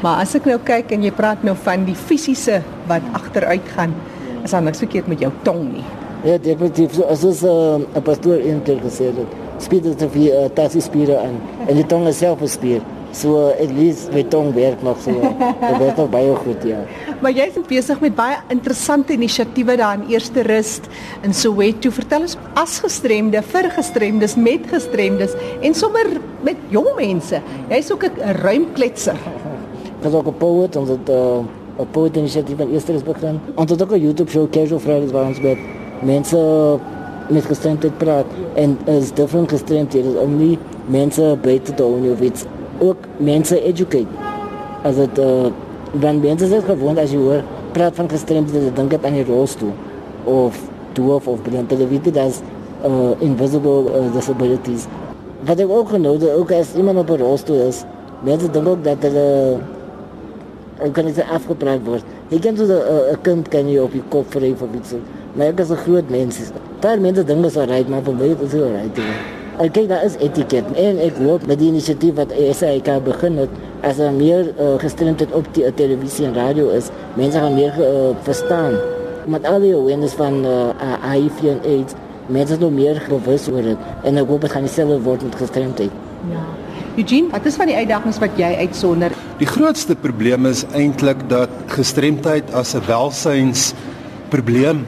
Maar 0.00 0.22
as 0.24 0.32
ek 0.38 0.46
nou 0.48 0.56
kyk 0.64 0.94
en 0.96 1.02
jy 1.04 1.10
praat 1.12 1.42
nou 1.44 1.52
van 1.66 1.82
die 1.84 1.96
fisiese 1.96 2.62
wat 2.88 3.04
agteruit 3.18 3.66
gaan, 3.74 3.92
is 4.40 4.54
daar 4.54 4.64
niks 4.64 4.80
verkeerd 4.80 5.10
met 5.12 5.20
jou 5.20 5.32
tong 5.44 5.66
nie. 5.74 5.84
Ja, 6.24 6.38
definitief. 6.40 6.96
As 7.04 7.24
ons 7.24 7.42
uh, 7.44 8.00
pastoor 8.04 8.40
intel 8.44 8.80
gesê 8.84 9.10
het, 9.12 9.36
spier 9.60 9.84
dit 9.84 10.06
of 10.06 10.16
jy 10.16 10.32
uh, 10.32 10.48
tasse 10.56 10.80
spiere 10.84 11.18
aan 11.20 11.36
en 11.66 11.76
die 11.76 11.84
tong 11.88 12.08
is 12.08 12.20
self 12.20 12.40
'n 12.40 12.48
spier. 12.48 12.80
So 13.12 13.50
at 13.50 13.72
least 13.74 14.12
my 14.14 14.22
tong 14.22 14.54
werk 14.54 14.82
nog 14.86 15.00
so. 15.02 15.10
Dit 15.68 15.78
werk 15.82 15.96
nog 15.96 16.10
baie 16.10 16.34
goed, 16.34 16.62
ja. 16.62 16.78
Maar 17.20 17.34
jy 17.34 17.48
is 17.50 17.58
besig 17.66 18.00
met 18.00 18.14
baie 18.14 18.36
interessante 18.54 19.12
inisiatiewe 19.12 19.76
daar 19.76 19.98
in 19.98 20.06
Eerste 20.14 20.46
Rust 20.46 20.86
in 21.26 21.34
Soweto. 21.34 21.90
Vertel 21.90 22.28
ons 22.28 22.38
as 22.54 22.78
gestremde, 22.78 23.42
vir 23.42 23.70
gestremdes, 23.74 24.36
met 24.36 24.62
gestremdes 24.70 25.34
en 25.60 25.74
sommer 25.74 26.20
met 26.46 26.56
jong 26.70 26.94
mense. 26.96 27.42
Jy's 27.68 27.90
ook 27.90 28.06
'n 28.06 28.38
ruimkletser. 28.40 29.18
Ek 30.00 30.06
is 30.06 30.14
ook 30.14 30.26
'n 30.26 30.36
poet 30.38 30.76
en 30.76 30.84
dit 30.84 31.08
uh, 31.08 31.44
'n 31.78 31.86
poet 31.90 32.16
inisiatief 32.16 32.56
van 32.56 32.70
Eerste 32.72 32.92
Rust 32.92 33.04
begin. 33.04 33.40
En 33.56 33.66
dit 33.66 33.82
ook 33.82 33.92
'n 33.92 34.00
YouTube 34.00 34.30
show 34.30 34.50
Casual 34.50 34.78
Fridays 34.78 35.10
waar 35.10 35.26
ons 35.26 35.40
met 35.40 35.58
mense 36.02 36.38
met 37.28 37.44
gestremdheid 37.44 37.98
praat. 37.98 38.24
En 38.54 38.78
is 38.84 39.12
different 39.12 39.50
gestremdheid 39.50 40.04
is 40.04 40.14
om 40.14 40.36
nie 40.36 40.58
mense 40.86 41.36
beter 41.42 41.74
te 41.74 41.82
doen 41.82 42.12
of 42.12 42.20
iets. 42.20 42.44
Ook 42.78 42.96
mense 43.16 43.62
educate. 43.62 44.06
As 44.82 44.94
dit 44.94 45.18
uh, 45.18 45.46
dan 45.92 46.20
mense 46.20 46.44
is 46.44 46.64
gewoon 46.64 46.98
as 46.98 47.10
jy 47.10 47.18
hoor 47.18 47.42
praat 47.72 47.94
van 47.94 48.08
gestremdheid 48.08 48.64
dan 48.64 48.74
dink 48.74 48.92
ek 48.92 49.04
aan 49.04 49.12
die 49.12 49.24
rolstoel. 49.24 49.72
Of 50.24 50.62
doof 50.92 51.26
of 51.26 51.42
blind 51.42 51.70
hulle 51.70 51.88
weet 51.88 52.04
dit 52.04 52.16
as 52.16 52.40
uh, 52.86 53.10
invisible 53.18 53.84
uh, 53.84 54.12
disabilities. 54.12 54.86
Wat 55.44 55.58
ek 55.58 55.68
ook 55.68 55.88
genoem 55.88 56.18
dat 56.18 56.32
ook 56.32 56.52
as 56.52 56.74
iemand 56.74 56.98
op 56.98 57.10
'n 57.10 57.20
rolstoel 57.20 57.60
is 57.68 57.84
mense 58.22 58.50
dink 58.50 58.68
ook 58.68 58.84
dat 58.84 58.96
hulle 59.00 59.58
ook 60.84 60.92
kan 60.92 61.04
dit 61.04 61.24
afgepraat 61.38 61.82
word 61.84 62.04
jy 62.28 62.38
kan 62.38 62.56
so 62.56 62.64
'n 62.64 63.18
kind 63.22 63.48
kan 63.48 63.68
jy 63.68 63.78
op 63.78 63.92
die 63.92 64.04
kop 64.08 64.26
vry 64.30 64.54
vir 64.54 64.68
iets 64.76 64.94
maar 65.34 65.46
ek 65.46 65.60
is 65.60 65.70
'n 65.70 65.82
groot 65.86 66.10
mens 66.10 66.38
daar 66.80 67.00
mense 67.00 67.24
dink 67.24 67.42
dit 67.42 67.56
is 67.56 67.68
reg 67.68 67.88
maar 67.88 68.02
vir 68.02 68.14
my 68.14 68.26
is 68.26 68.50
dit 68.50 68.60
reg 68.60 69.38
Ek 69.60 69.74
kyk 69.76 69.90
daar 69.90 70.04
is 70.06 70.14
etiket 70.24 70.68
en 70.80 70.96
ek 71.04 71.18
hoop 71.20 71.42
met 71.44 71.58
die 71.60 71.66
inisiatief 71.68 72.14
wat 72.16 72.30
SAK 72.32 72.86
begin 73.04 73.34
het 73.42 73.50
as 73.84 73.98
er 74.00 74.14
meer 74.16 74.46
uh, 74.54 74.78
gestremdheid 74.80 75.34
op 75.36 75.50
die 75.52 75.66
uh, 75.68 75.72
televisie 75.76 76.24
en 76.24 76.32
radio 76.32 76.70
is, 76.72 76.88
mense 77.20 77.36
gaan 77.36 77.58
meer 77.58 77.76
uh, 77.76 78.14
verstaan. 78.24 78.78
Met 79.28 79.44
al 79.44 79.60
die 79.60 79.74
awareness 79.76 80.16
van 80.16 80.38
uh, 80.48 80.72
HIV 81.04 81.44
en 81.52 81.60
AIDS, 81.74 81.98
mense 82.32 82.56
is 82.56 82.62
nog 82.62 82.72
meer 82.72 83.02
bewus 83.12 83.50
oor 83.52 83.68
dit 83.68 83.84
en 84.08 84.22
ek 84.22 84.32
hoop 84.32 84.48
dit 84.48 84.54
gaan 84.54 84.64
dieselfde 84.64 84.96
word 85.04 85.28
met 85.28 85.36
gestremdheid. 85.42 86.00
Ja. 86.32 86.46
Eugene, 87.00 87.30
wat 87.32 87.46
is 87.48 87.56
van 87.56 87.70
die 87.70 87.76
uitdagings 87.78 88.18
wat 88.20 88.34
jy 88.36 88.50
uitsonder? 88.60 89.14
Die 89.40 89.48
grootste 89.48 89.94
probleem 89.96 90.44
is 90.50 90.66
eintlik 90.76 91.22
dat 91.30 91.52
gestremdheid 91.72 92.50
as 92.52 92.74
'n 92.76 92.84
welsyns 92.84 93.72
probleem 94.28 94.84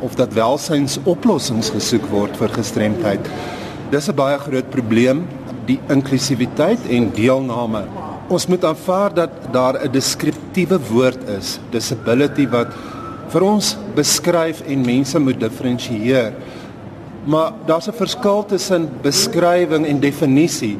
of 0.00 0.16
dat 0.16 0.32
welsyns 0.32 0.98
oplossings 1.04 1.68
gesoek 1.70 2.06
word 2.08 2.36
vir 2.36 2.48
gestremdheid. 2.48 3.28
Dis 3.90 4.08
'n 4.08 4.16
baie 4.16 4.38
groot 4.38 4.70
probleem, 4.70 5.26
die 5.66 5.78
inklusiwiteit 5.88 6.80
en 6.88 7.12
deelname. 7.12 7.84
Ons 8.28 8.46
moet 8.46 8.64
aanvaar 8.64 9.14
dat 9.14 9.30
daar 9.52 9.76
'n 9.76 9.92
deskriptiewe 9.92 10.80
woord 10.90 11.28
is, 11.28 11.60
disability 11.70 12.48
wat 12.48 12.72
vir 13.28 13.42
ons 13.42 13.76
beskryf 13.94 14.62
en 14.66 14.86
mense 14.86 15.18
moet 15.18 15.40
diferensieer. 15.40 16.32
Maar 17.24 17.52
daar's 17.66 17.88
'n 17.88 17.92
verskil 17.92 18.44
tussen 18.46 18.88
beskrywing 19.02 19.86
en 19.86 20.00
definisie. 20.00 20.78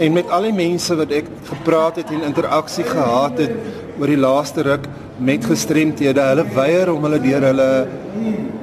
En 0.00 0.12
met 0.16 0.30
al 0.32 0.46
die 0.48 0.56
mense 0.56 0.94
wat 0.96 1.10
ek 1.12 1.26
gepraat 1.44 1.98
het 2.00 2.08
en 2.14 2.22
interaksie 2.24 2.86
gehad 2.88 3.36
het 3.42 3.52
oor 4.00 4.08
die 4.08 4.20
laaste 4.20 4.64
ruk 4.64 4.86
met 5.20 5.44
gestremthede, 5.44 6.22
hulle 6.30 6.46
weier 6.54 6.88
om 6.88 7.04
hulle 7.04 7.18
deur 7.20 7.44
hulle 7.50 7.66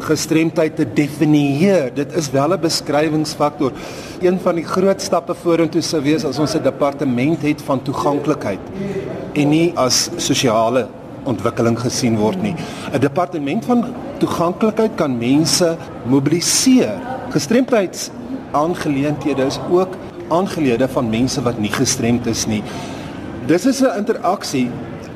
gestremdheid 0.01 0.73
te 0.79 0.87
definieer. 0.97 1.91
Dit 1.93 2.15
is 2.17 2.31
wel 2.33 2.53
'n 2.55 2.61
beskrywingsfaktor. 2.61 3.71
Een 4.21 4.39
van 4.39 4.55
die 4.55 4.65
groot 4.65 5.01
stappe 5.01 5.35
vorentoe 5.35 5.81
sou 5.81 6.01
wees 6.01 6.25
as 6.25 6.39
ons 6.39 6.55
'n 6.55 6.63
departement 6.63 7.41
het 7.41 7.61
van 7.61 7.81
toeganklikheid 7.81 8.59
en 9.33 9.49
nie 9.49 9.71
as 9.75 10.09
sosiale 10.17 10.87
ontwikkeling 11.23 11.79
gesien 11.79 12.17
word 12.17 12.41
nie. 12.41 12.55
'n 12.93 12.99
Departement 12.99 13.65
van 13.65 13.85
toeganklikheid 14.17 14.91
kan 14.95 15.17
mense 15.17 15.77
mobiliseer. 16.05 16.97
Gestremdheids 17.29 18.09
aangeleenthede 18.51 19.45
is 19.45 19.59
ook 19.69 19.93
aangelede 20.29 20.87
van 20.87 21.09
mense 21.09 21.41
wat 21.41 21.59
nie 21.59 21.71
gestremd 21.71 22.27
is 22.27 22.45
nie. 22.45 22.63
Dis 23.47 23.65
is 23.65 23.81
'n 23.81 23.97
interaksie 23.97 24.69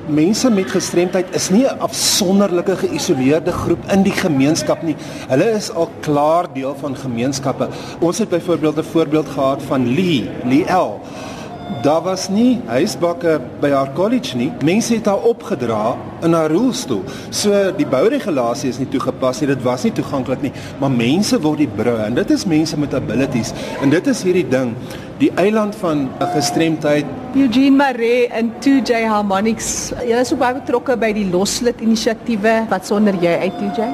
mense 0.08 0.50
met 0.50 0.72
gestremdheid 0.72 1.36
is 1.36 1.50
nie 1.50 1.66
'n 1.66 1.80
afsonderlike 1.80 2.76
geïsoleerde 2.76 3.52
groep 3.52 3.84
in 3.92 4.04
die 4.04 4.12
gemeenskap 4.12 4.84
nie. 4.84 4.96
Hulle 5.28 5.52
is 5.52 5.72
al 5.72 5.90
klaar 6.00 6.54
deel 6.54 6.76
van 6.80 6.96
gemeenskappe. 6.96 7.68
Ons 8.00 8.18
het 8.18 8.30
byvoorbeeld 8.30 8.78
'n 8.78 8.84
voorbeeld 8.92 9.30
gehad 9.30 9.62
van 9.68 9.94
Lee, 9.94 10.30
Lee 10.44 10.66
L. 10.74 11.00
Daar 11.80 12.02
was 12.04 12.28
nie 12.30 12.60
huisbakke 12.68 13.38
by 13.62 13.70
haar 13.72 13.94
college 13.96 14.36
nie. 14.36 14.50
Mense 14.64 14.98
het 14.98 15.06
haar 15.08 15.24
opgedra 15.24 15.96
in 16.22 16.36
haar 16.36 16.52
rolstoel. 16.52 17.00
So 17.32 17.72
die 17.78 17.88
bouregulasie 17.88 18.70
is 18.70 18.78
nie 18.82 18.90
toegepas 18.92 19.40
nie. 19.40 19.48
Dit 19.54 19.64
was 19.64 19.86
nie 19.88 19.94
toeganklik 19.96 20.44
nie, 20.44 20.52
maar 20.84 20.92
mense 20.92 21.40
word 21.42 21.64
die 21.64 21.70
brûe 21.80 21.96
en 22.04 22.20
dit 22.20 22.36
is 22.36 22.44
mense 22.46 22.78
met 22.78 22.94
abilities. 22.94 23.54
En 23.82 23.90
dit 23.90 24.12
is 24.12 24.24
hierdie 24.28 24.46
ding, 24.52 24.76
die 25.24 25.32
eiland 25.40 25.78
van 25.80 26.10
gestremdheid. 26.36 27.08
Eugene 27.40 27.80
Maree 27.80 28.28
en 28.28 28.52
2J 28.60 29.08
Harmonics. 29.08 29.94
Jy 30.04 30.20
is 30.20 30.36
ook 30.36 30.44
baie 30.44 30.60
betrokke 30.60 31.00
by 31.00 31.14
die 31.16 31.30
loslid 31.32 31.80
inisiatiewe. 31.82 32.66
Wat 32.70 32.86
sonder 32.92 33.16
jy 33.24 33.40
uit 33.48 33.60
2J? 33.64 33.90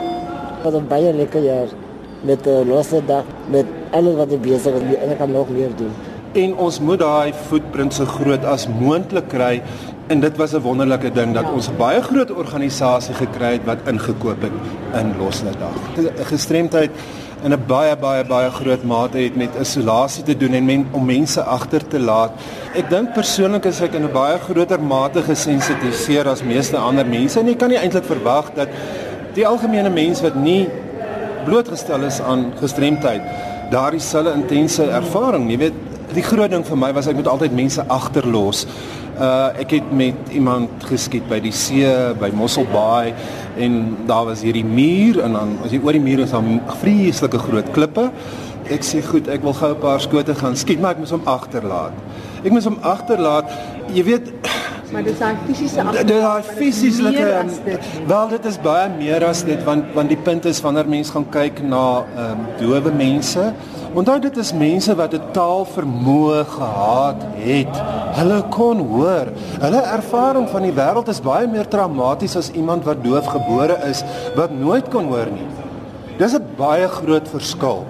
Wat 0.65 0.73
'n 0.73 0.87
baie 0.89 1.13
lekker 1.13 1.45
jaar 1.45 1.69
met 2.25 2.41
'n 2.41 2.49
uh, 2.49 2.67
loslid 2.73 3.07
dag 3.07 3.23
met 3.47 3.65
alles 3.91 4.15
wat 4.15 4.31
ek 4.31 4.41
besig 4.41 4.73
is 4.73 4.95
en 4.97 5.09
ek 5.13 5.17
kan 5.17 5.31
nog 5.31 5.49
meer 5.49 5.69
doen 5.77 5.93
en 6.37 6.55
ons 6.55 6.79
moet 6.79 6.99
daai 6.99 7.33
footprint 7.49 7.93
so 7.93 8.05
groot 8.05 8.43
as 8.45 8.67
moontlik 8.67 9.29
kry 9.29 9.61
En 10.07 10.19
dit 10.19 10.37
was 10.37 10.53
'n 10.53 10.61
wonderlike 10.61 11.11
ding 11.11 11.33
dat 11.33 11.51
ons 11.51 11.67
'n 11.67 11.75
baie 11.77 12.01
groot 12.01 12.31
organisasie 12.31 13.13
gekry 13.13 13.51
het 13.51 13.65
wat 13.65 13.77
ingekoop 13.85 14.41
het 14.41 14.51
in 14.93 15.13
Losledag. 15.19 15.75
Gestremdheid 16.23 16.91
in 17.43 17.51
'n 17.51 17.63
baie 17.67 17.95
baie 17.97 18.23
baie 18.23 18.49
groot 18.49 18.83
mate 18.83 19.17
het 19.17 19.35
met 19.35 19.49
isolasie 19.61 20.23
te 20.23 20.37
doen 20.37 20.53
en 20.53 20.65
men, 20.65 20.87
om 20.91 21.05
mense 21.05 21.41
agter 21.41 21.87
te 21.87 21.99
laat. 21.99 22.31
Ek 22.73 22.89
dink 22.89 23.13
persoonlik 23.13 23.65
is 23.65 23.81
ek 23.81 23.93
in 23.93 24.03
'n 24.03 24.11
baie 24.11 24.39
groter 24.39 24.81
mate 24.81 25.21
gesensitiseer 25.21 26.27
as 26.27 26.43
meeste 26.43 26.77
ander 26.77 27.05
mense 27.05 27.39
en 27.39 27.47
jy 27.47 27.55
kan 27.55 27.69
nie 27.69 27.77
eintlik 27.77 28.05
verwag 28.05 28.53
dat 28.53 28.67
die 29.33 29.47
algemene 29.47 29.89
mens 29.89 30.21
wat 30.21 30.35
nie 30.35 30.69
blootgestel 31.45 32.03
is 32.03 32.21
aan 32.21 32.53
gestremdheid 32.59 33.21
daardie 33.71 33.99
selfe 33.99 34.31
intense 34.33 34.83
ervaring, 34.83 35.49
jy 35.51 35.57
weet, 35.57 35.73
die 36.17 36.25
groot 36.25 36.51
ding 36.53 36.65
vir 36.65 36.79
my 36.79 36.89
was 36.97 37.09
ek 37.09 37.17
moet 37.19 37.29
altyd 37.29 37.55
mense 37.57 37.83
agterlos. 37.93 38.65
Uh 39.17 39.49
ek 39.63 39.77
het 39.77 39.93
met 39.97 40.33
iemand 40.35 40.85
geskiet 40.89 41.25
by 41.29 41.39
die 41.43 41.53
see 41.55 41.87
by 42.21 42.29
Mosselbaai 42.37 43.13
en 43.65 43.79
daar 44.09 44.27
was 44.29 44.43
hierdie 44.45 44.65
muur 44.65 45.21
en 45.25 45.37
dan 45.37 45.55
as 45.65 45.73
jy 45.73 45.81
oor 45.81 45.97
die 45.97 46.03
muur 46.03 46.25
is 46.25 46.35
dan 46.35 46.59
vreeslike 46.81 47.41
groot 47.47 47.71
klippe. 47.73 48.09
Ek 48.73 48.83
sê 48.83 49.01
goed, 49.05 49.29
ek 49.31 49.45
wil 49.45 49.55
gou 49.57 49.71
'n 49.73 49.81
paar 49.81 50.01
skote 50.03 50.35
gaan 50.35 50.55
skiet, 50.55 50.81
maar 50.81 50.91
ek 50.91 50.99
moet 50.99 51.15
hom 51.15 51.25
agterlaat. 51.25 51.93
Ek 52.43 52.51
moet 52.51 52.63
hom 52.63 52.77
agterlaat. 52.81 53.45
Jy 53.93 54.03
weet 54.03 54.33
maar 54.91 55.03
dis 55.03 55.17
daai 55.19 55.35
fisiese 55.45 55.83
Dit 55.91 56.07
daai 56.07 56.43
fisiese 56.43 57.11
wel 58.07 58.29
dit 58.29 58.45
is 58.45 58.59
baie 58.63 58.89
meer 58.97 59.25
as 59.27 59.43
dit 59.43 59.63
want 59.67 59.93
want 59.93 60.09
die 60.09 60.19
punt 60.29 60.45
is 60.45 60.61
wanneer 60.63 60.87
mense 60.87 61.11
gaan 61.11 61.27
kyk 61.33 61.59
na 61.63 61.83
ehm 62.15 62.31
um, 62.31 62.45
dowe 62.61 62.91
mense 62.91 63.51
Onthou 63.97 64.19
dit 64.21 64.35
is 64.37 64.51
mense 64.53 64.93
wat 64.95 65.13
'n 65.13 65.31
taal 65.33 65.65
vermoë 65.65 66.43
gehad 66.45 67.21
het. 67.33 67.75
Hulle 68.17 68.43
kon 68.53 68.77
hoor. 68.93 69.31
Hulle 69.59 69.81
ervaring 69.81 70.49
van 70.49 70.61
die 70.61 70.71
wêreld 70.71 71.07
is 71.07 71.21
baie 71.21 71.47
meer 71.47 71.67
traumaties 71.67 72.35
as 72.35 72.51
iemand 72.51 72.83
wat 72.85 73.03
doof 73.03 73.25
gebore 73.25 73.77
is 73.89 74.03
wat 74.35 74.51
nooit 74.51 74.89
kon 74.89 75.05
hoor 75.05 75.31
nie. 75.33 75.47
Dis 76.17 76.33
'n 76.33 76.45
baie 76.57 76.87
groot 76.87 77.27
verskil. 77.27 77.85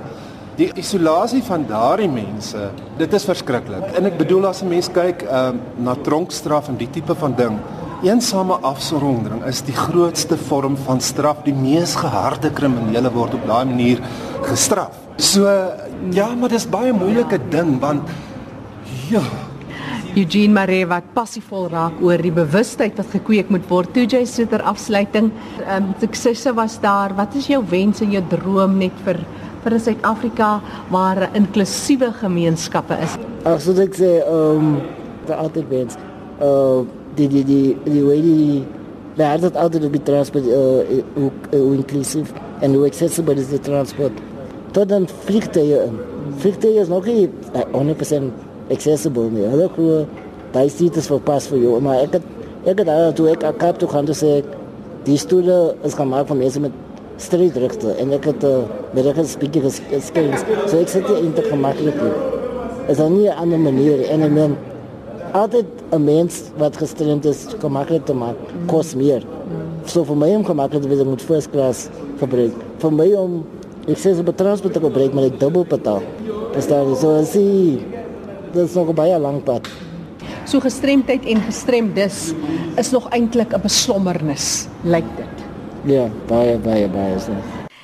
Die 0.55 0.71
isolasie 0.73 1.43
van 1.43 1.65
daardie 1.67 2.09
mense, 2.09 2.69
dit 2.97 3.13
is 3.13 3.25
verskriklik. 3.25 3.83
En 3.95 4.05
ek 4.05 4.17
bedoel 4.17 4.47
as 4.47 4.61
'n 4.61 4.67
mens 4.67 4.87
kyk 4.87 5.25
um, 5.31 5.59
na 5.75 5.93
tronkstraf 5.93 6.69
en 6.69 6.77
die 6.77 6.89
tipe 6.89 7.15
van 7.15 7.35
ding, 7.35 7.59
eensame 8.05 8.59
afsondering 8.65 9.41
is 9.49 9.63
die 9.65 9.75
grootste 9.75 10.37
vorm 10.37 10.77
van 10.85 11.01
straf. 11.01 11.43
Die 11.45 11.55
mees 11.55 11.95
geharde 11.97 12.51
kriminele 12.53 13.11
word 13.13 13.37
op 13.37 13.47
daai 13.49 13.65
manier 13.69 14.01
gestraf. 14.45 14.95
So 15.17 15.49
ja, 16.13 16.27
maar 16.35 16.53
dis 16.53 16.67
baie 16.69 16.93
moeilike 16.93 17.39
ding 17.49 17.77
want 17.81 18.09
ja. 19.09 19.23
Eugene 20.17 20.53
Maree 20.53 20.85
wat 20.89 21.09
passievol 21.13 21.67
raak 21.69 21.99
oor 22.01 22.21
die 22.21 22.33
bewustheid 22.33 22.97
wat 22.97 23.11
gekweek 23.13 23.51
moet 23.53 23.65
word. 23.69 23.91
Toe 23.93 24.05
jy 24.09 24.23
sit 24.25 24.49
ter 24.53 24.63
afsluiting, 24.65 25.31
ehm 25.65 25.89
um, 25.89 25.91
suksesse 26.01 26.53
was 26.57 26.79
daar. 26.81 27.13
Wat 27.17 27.35
is 27.37 27.49
jou 27.49 27.61
wens 27.69 28.01
en 28.01 28.13
jou 28.13 28.23
droom 28.29 28.77
net 28.81 28.93
vir 29.05 29.21
vir 29.63 29.73
'n 29.73 29.79
Suid-Afrika 29.79 30.61
waar 30.89 31.29
inklusiewe 31.33 32.13
gemeenskappe 32.21 32.97
is? 33.03 33.17
Ag, 33.45 33.61
so 33.61 33.73
ek 33.73 33.93
sê 33.93 34.21
ehm 34.21 34.57
um, 34.57 34.81
die 35.25 35.35
altyd 35.35 35.69
wens. 35.69 35.97
Uh 36.41 36.85
die 37.17 37.27
die 37.27 37.43
die 37.45 37.77
die 37.85 38.03
way 38.05 38.21
die 38.21 38.63
daar 39.17 39.39
dat 39.41 39.55
altyd 39.57 39.85
op 39.85 39.95
die 39.97 40.03
transport 40.03 40.45
uh, 40.45 41.01
hoe, 41.13 41.31
hoe 41.51 41.73
inclusive 41.75 42.33
en 42.61 42.73
hoe 42.73 42.85
accessible 42.85 43.33
is 43.33 43.49
die 43.49 43.59
transport 43.59 44.13
tot 44.71 44.89
dan 44.89 45.07
vliegtuie 45.25 45.79
in. 45.87 45.95
Vliegtuie 46.37 46.79
is 46.79 46.87
nog 46.87 47.05
nie 47.05 47.29
100% 47.73 48.73
accessible 48.73 49.29
nie. 49.33 49.45
Hulle 49.49 49.69
glo 49.73 50.03
daai 50.53 50.69
seats 50.69 51.09
vir 51.09 51.23
pas 51.25 51.47
vir 51.49 51.63
jou, 51.63 51.79
maar 51.81 52.03
ek 52.05 52.19
het 52.19 52.67
ek 52.67 52.83
het 52.83 52.91
al 52.91 53.13
toe 53.17 53.29
ek 53.31 53.45
akap 53.47 53.79
toe 53.81 53.89
gaan 53.89 54.09
sê 54.11 54.41
die 55.07 55.17
stoele 55.17 55.75
is 55.87 55.95
gemaak 55.95 56.27
van 56.27 56.41
mense 56.41 56.59
met 56.59 56.75
streekregte 57.17 57.95
en 58.01 58.11
ek 58.13 58.27
het 58.29 58.43
uh, 58.45 58.59
met 58.93 59.07
reg 59.07 59.21
speaker 59.25 59.65
skills. 59.71 60.45
So 60.67 60.77
ek 60.81 60.91
sê 60.91 61.01
dit 61.01 61.23
is 61.23 61.33
te 61.39 61.47
gemaklik. 61.47 61.97
Is 62.87 62.97
dan 62.97 63.17
nie 63.17 63.27
'n 63.29 63.37
ander 63.37 63.59
manier 63.59 64.05
en 64.11 64.21
en 64.21 64.35
dan 64.35 64.57
altyd 65.31 65.65
'n 65.91 66.03
mens 66.03 66.43
wat 66.57 66.77
gestremd 66.77 67.25
is 67.25 67.47
gemaklik 67.59 68.05
te 68.05 68.13
maak 68.13 68.35
kos 68.67 68.95
meer. 68.95 69.23
So 69.85 70.03
vir 70.03 70.15
my 70.15 70.35
om 70.35 70.45
gemaklik 70.45 70.81
te 70.81 70.89
wees 70.89 71.03
moet 71.03 71.21
first 71.21 71.51
class 71.51 71.89
gebruik. 72.19 72.53
Vir 72.79 72.91
my 72.91 73.13
om 73.13 73.43
Ek 73.87 73.95
sê 73.95 74.11
so 74.11 74.23
betransport 74.27 74.73
te 74.75 74.81
gebruik 74.83 75.13
maar 75.15 75.29
ek 75.29 75.37
dubbel 75.39 75.63
betaal. 75.63 76.01
Dis 76.51 76.65
daar 76.67 76.89
so 76.99 77.13
as 77.21 77.31
jy 77.39 77.79
dis 78.51 78.73
nog 78.75 78.91
baie 78.97 79.15
lank 79.15 79.45
pad. 79.47 79.69
So 80.43 80.59
gestremdheid 80.59 81.23
en 81.23 81.39
gestremdes 81.45 82.17
is 82.75 82.91
nog 82.91 83.07
eintlik 83.15 83.55
'n 83.55 83.61
besommernis, 83.63 84.67
lyk 84.83 85.07
dit. 85.15 85.35
Ja, 85.87 86.09
baie 86.27 86.57
baie 86.57 86.89
baie 86.89 87.19
so. 87.19 87.31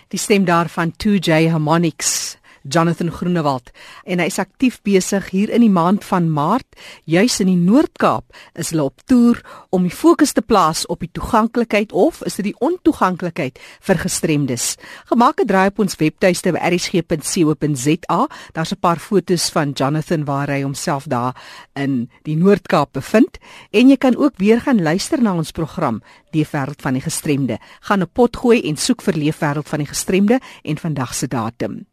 Die 0.09 0.19
stem 0.19 0.43
daarvan 0.43 0.91
2J 0.91 1.47
Harmonics 1.47 2.35
Jonathan 2.63 3.12
Groenewald 3.12 3.71
en 4.04 4.19
hy 4.19 4.28
is 4.32 4.39
aktief 4.39 4.80
besig 4.88 5.30
hier 5.30 5.52
in 5.54 5.62
die 5.62 5.71
maand 5.71 6.06
van 6.08 6.30
Maart 6.32 6.80
juis 7.06 7.39
in 7.43 7.52
die 7.52 7.60
Noord-Kaap 7.60 8.32
is 8.60 8.71
hulle 8.71 8.88
op 8.88 9.04
toer 9.06 9.41
om 9.76 9.84
die 9.88 9.93
fokus 9.93 10.34
te 10.34 10.41
plaas 10.41 10.86
op 10.88 11.04
die 11.04 11.12
toeganklikheid 11.12 11.91
of 11.91 12.21
is 12.28 12.39
dit 12.39 12.52
die 12.52 12.56
ontoeganklikheid 12.63 13.60
vir 13.84 13.99
gestremdes. 13.99 14.78
Gemaak 15.12 15.41
'n 15.41 15.47
draai 15.47 15.67
op 15.67 15.80
ons 15.80 15.95
webtuiste 15.95 16.52
by 16.52 16.60
rsg.co.za. 16.71 18.28
Daar's 18.54 18.71
'n 18.71 18.80
paar 18.80 18.99
fotos 18.99 19.49
van 19.49 19.71
Jonathan 19.71 20.26
waar 20.26 20.47
hy 20.47 20.62
homself 20.63 21.06
daar 21.08 21.36
in 21.76 22.10
die 22.23 22.36
Noord-Kaap 22.36 22.93
bevind 22.93 23.38
en 23.71 23.89
jy 23.89 23.97
kan 23.97 24.15
ook 24.15 24.38
weer 24.38 24.62
gaan 24.62 24.82
luister 24.82 25.21
na 25.21 25.34
ons 25.34 25.52
program 25.52 26.02
Die 26.34 26.45
wêreld 26.49 26.82
van 26.82 26.93
die 26.93 27.02
gestremde. 27.02 27.60
Gaan 27.82 28.02
'n 28.02 28.10
pot 28.13 28.38
gooi 28.38 28.62
en 28.69 28.78
soek 28.78 29.02
vir 29.02 29.13
Leefwêreld 29.13 29.69
van 29.69 29.80
die 29.80 29.88
gestremde 29.88 30.39
en 30.63 30.78
vandag 30.78 31.13
se 31.13 31.28
datum. 31.28 31.92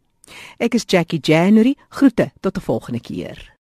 Ek 0.58 0.74
is 0.74 0.84
Jackie 0.86 1.20
January. 1.20 1.76
Groete 1.88 2.32
tot 2.40 2.56
'n 2.56 2.60
volgende 2.60 3.00
keer. 3.00 3.58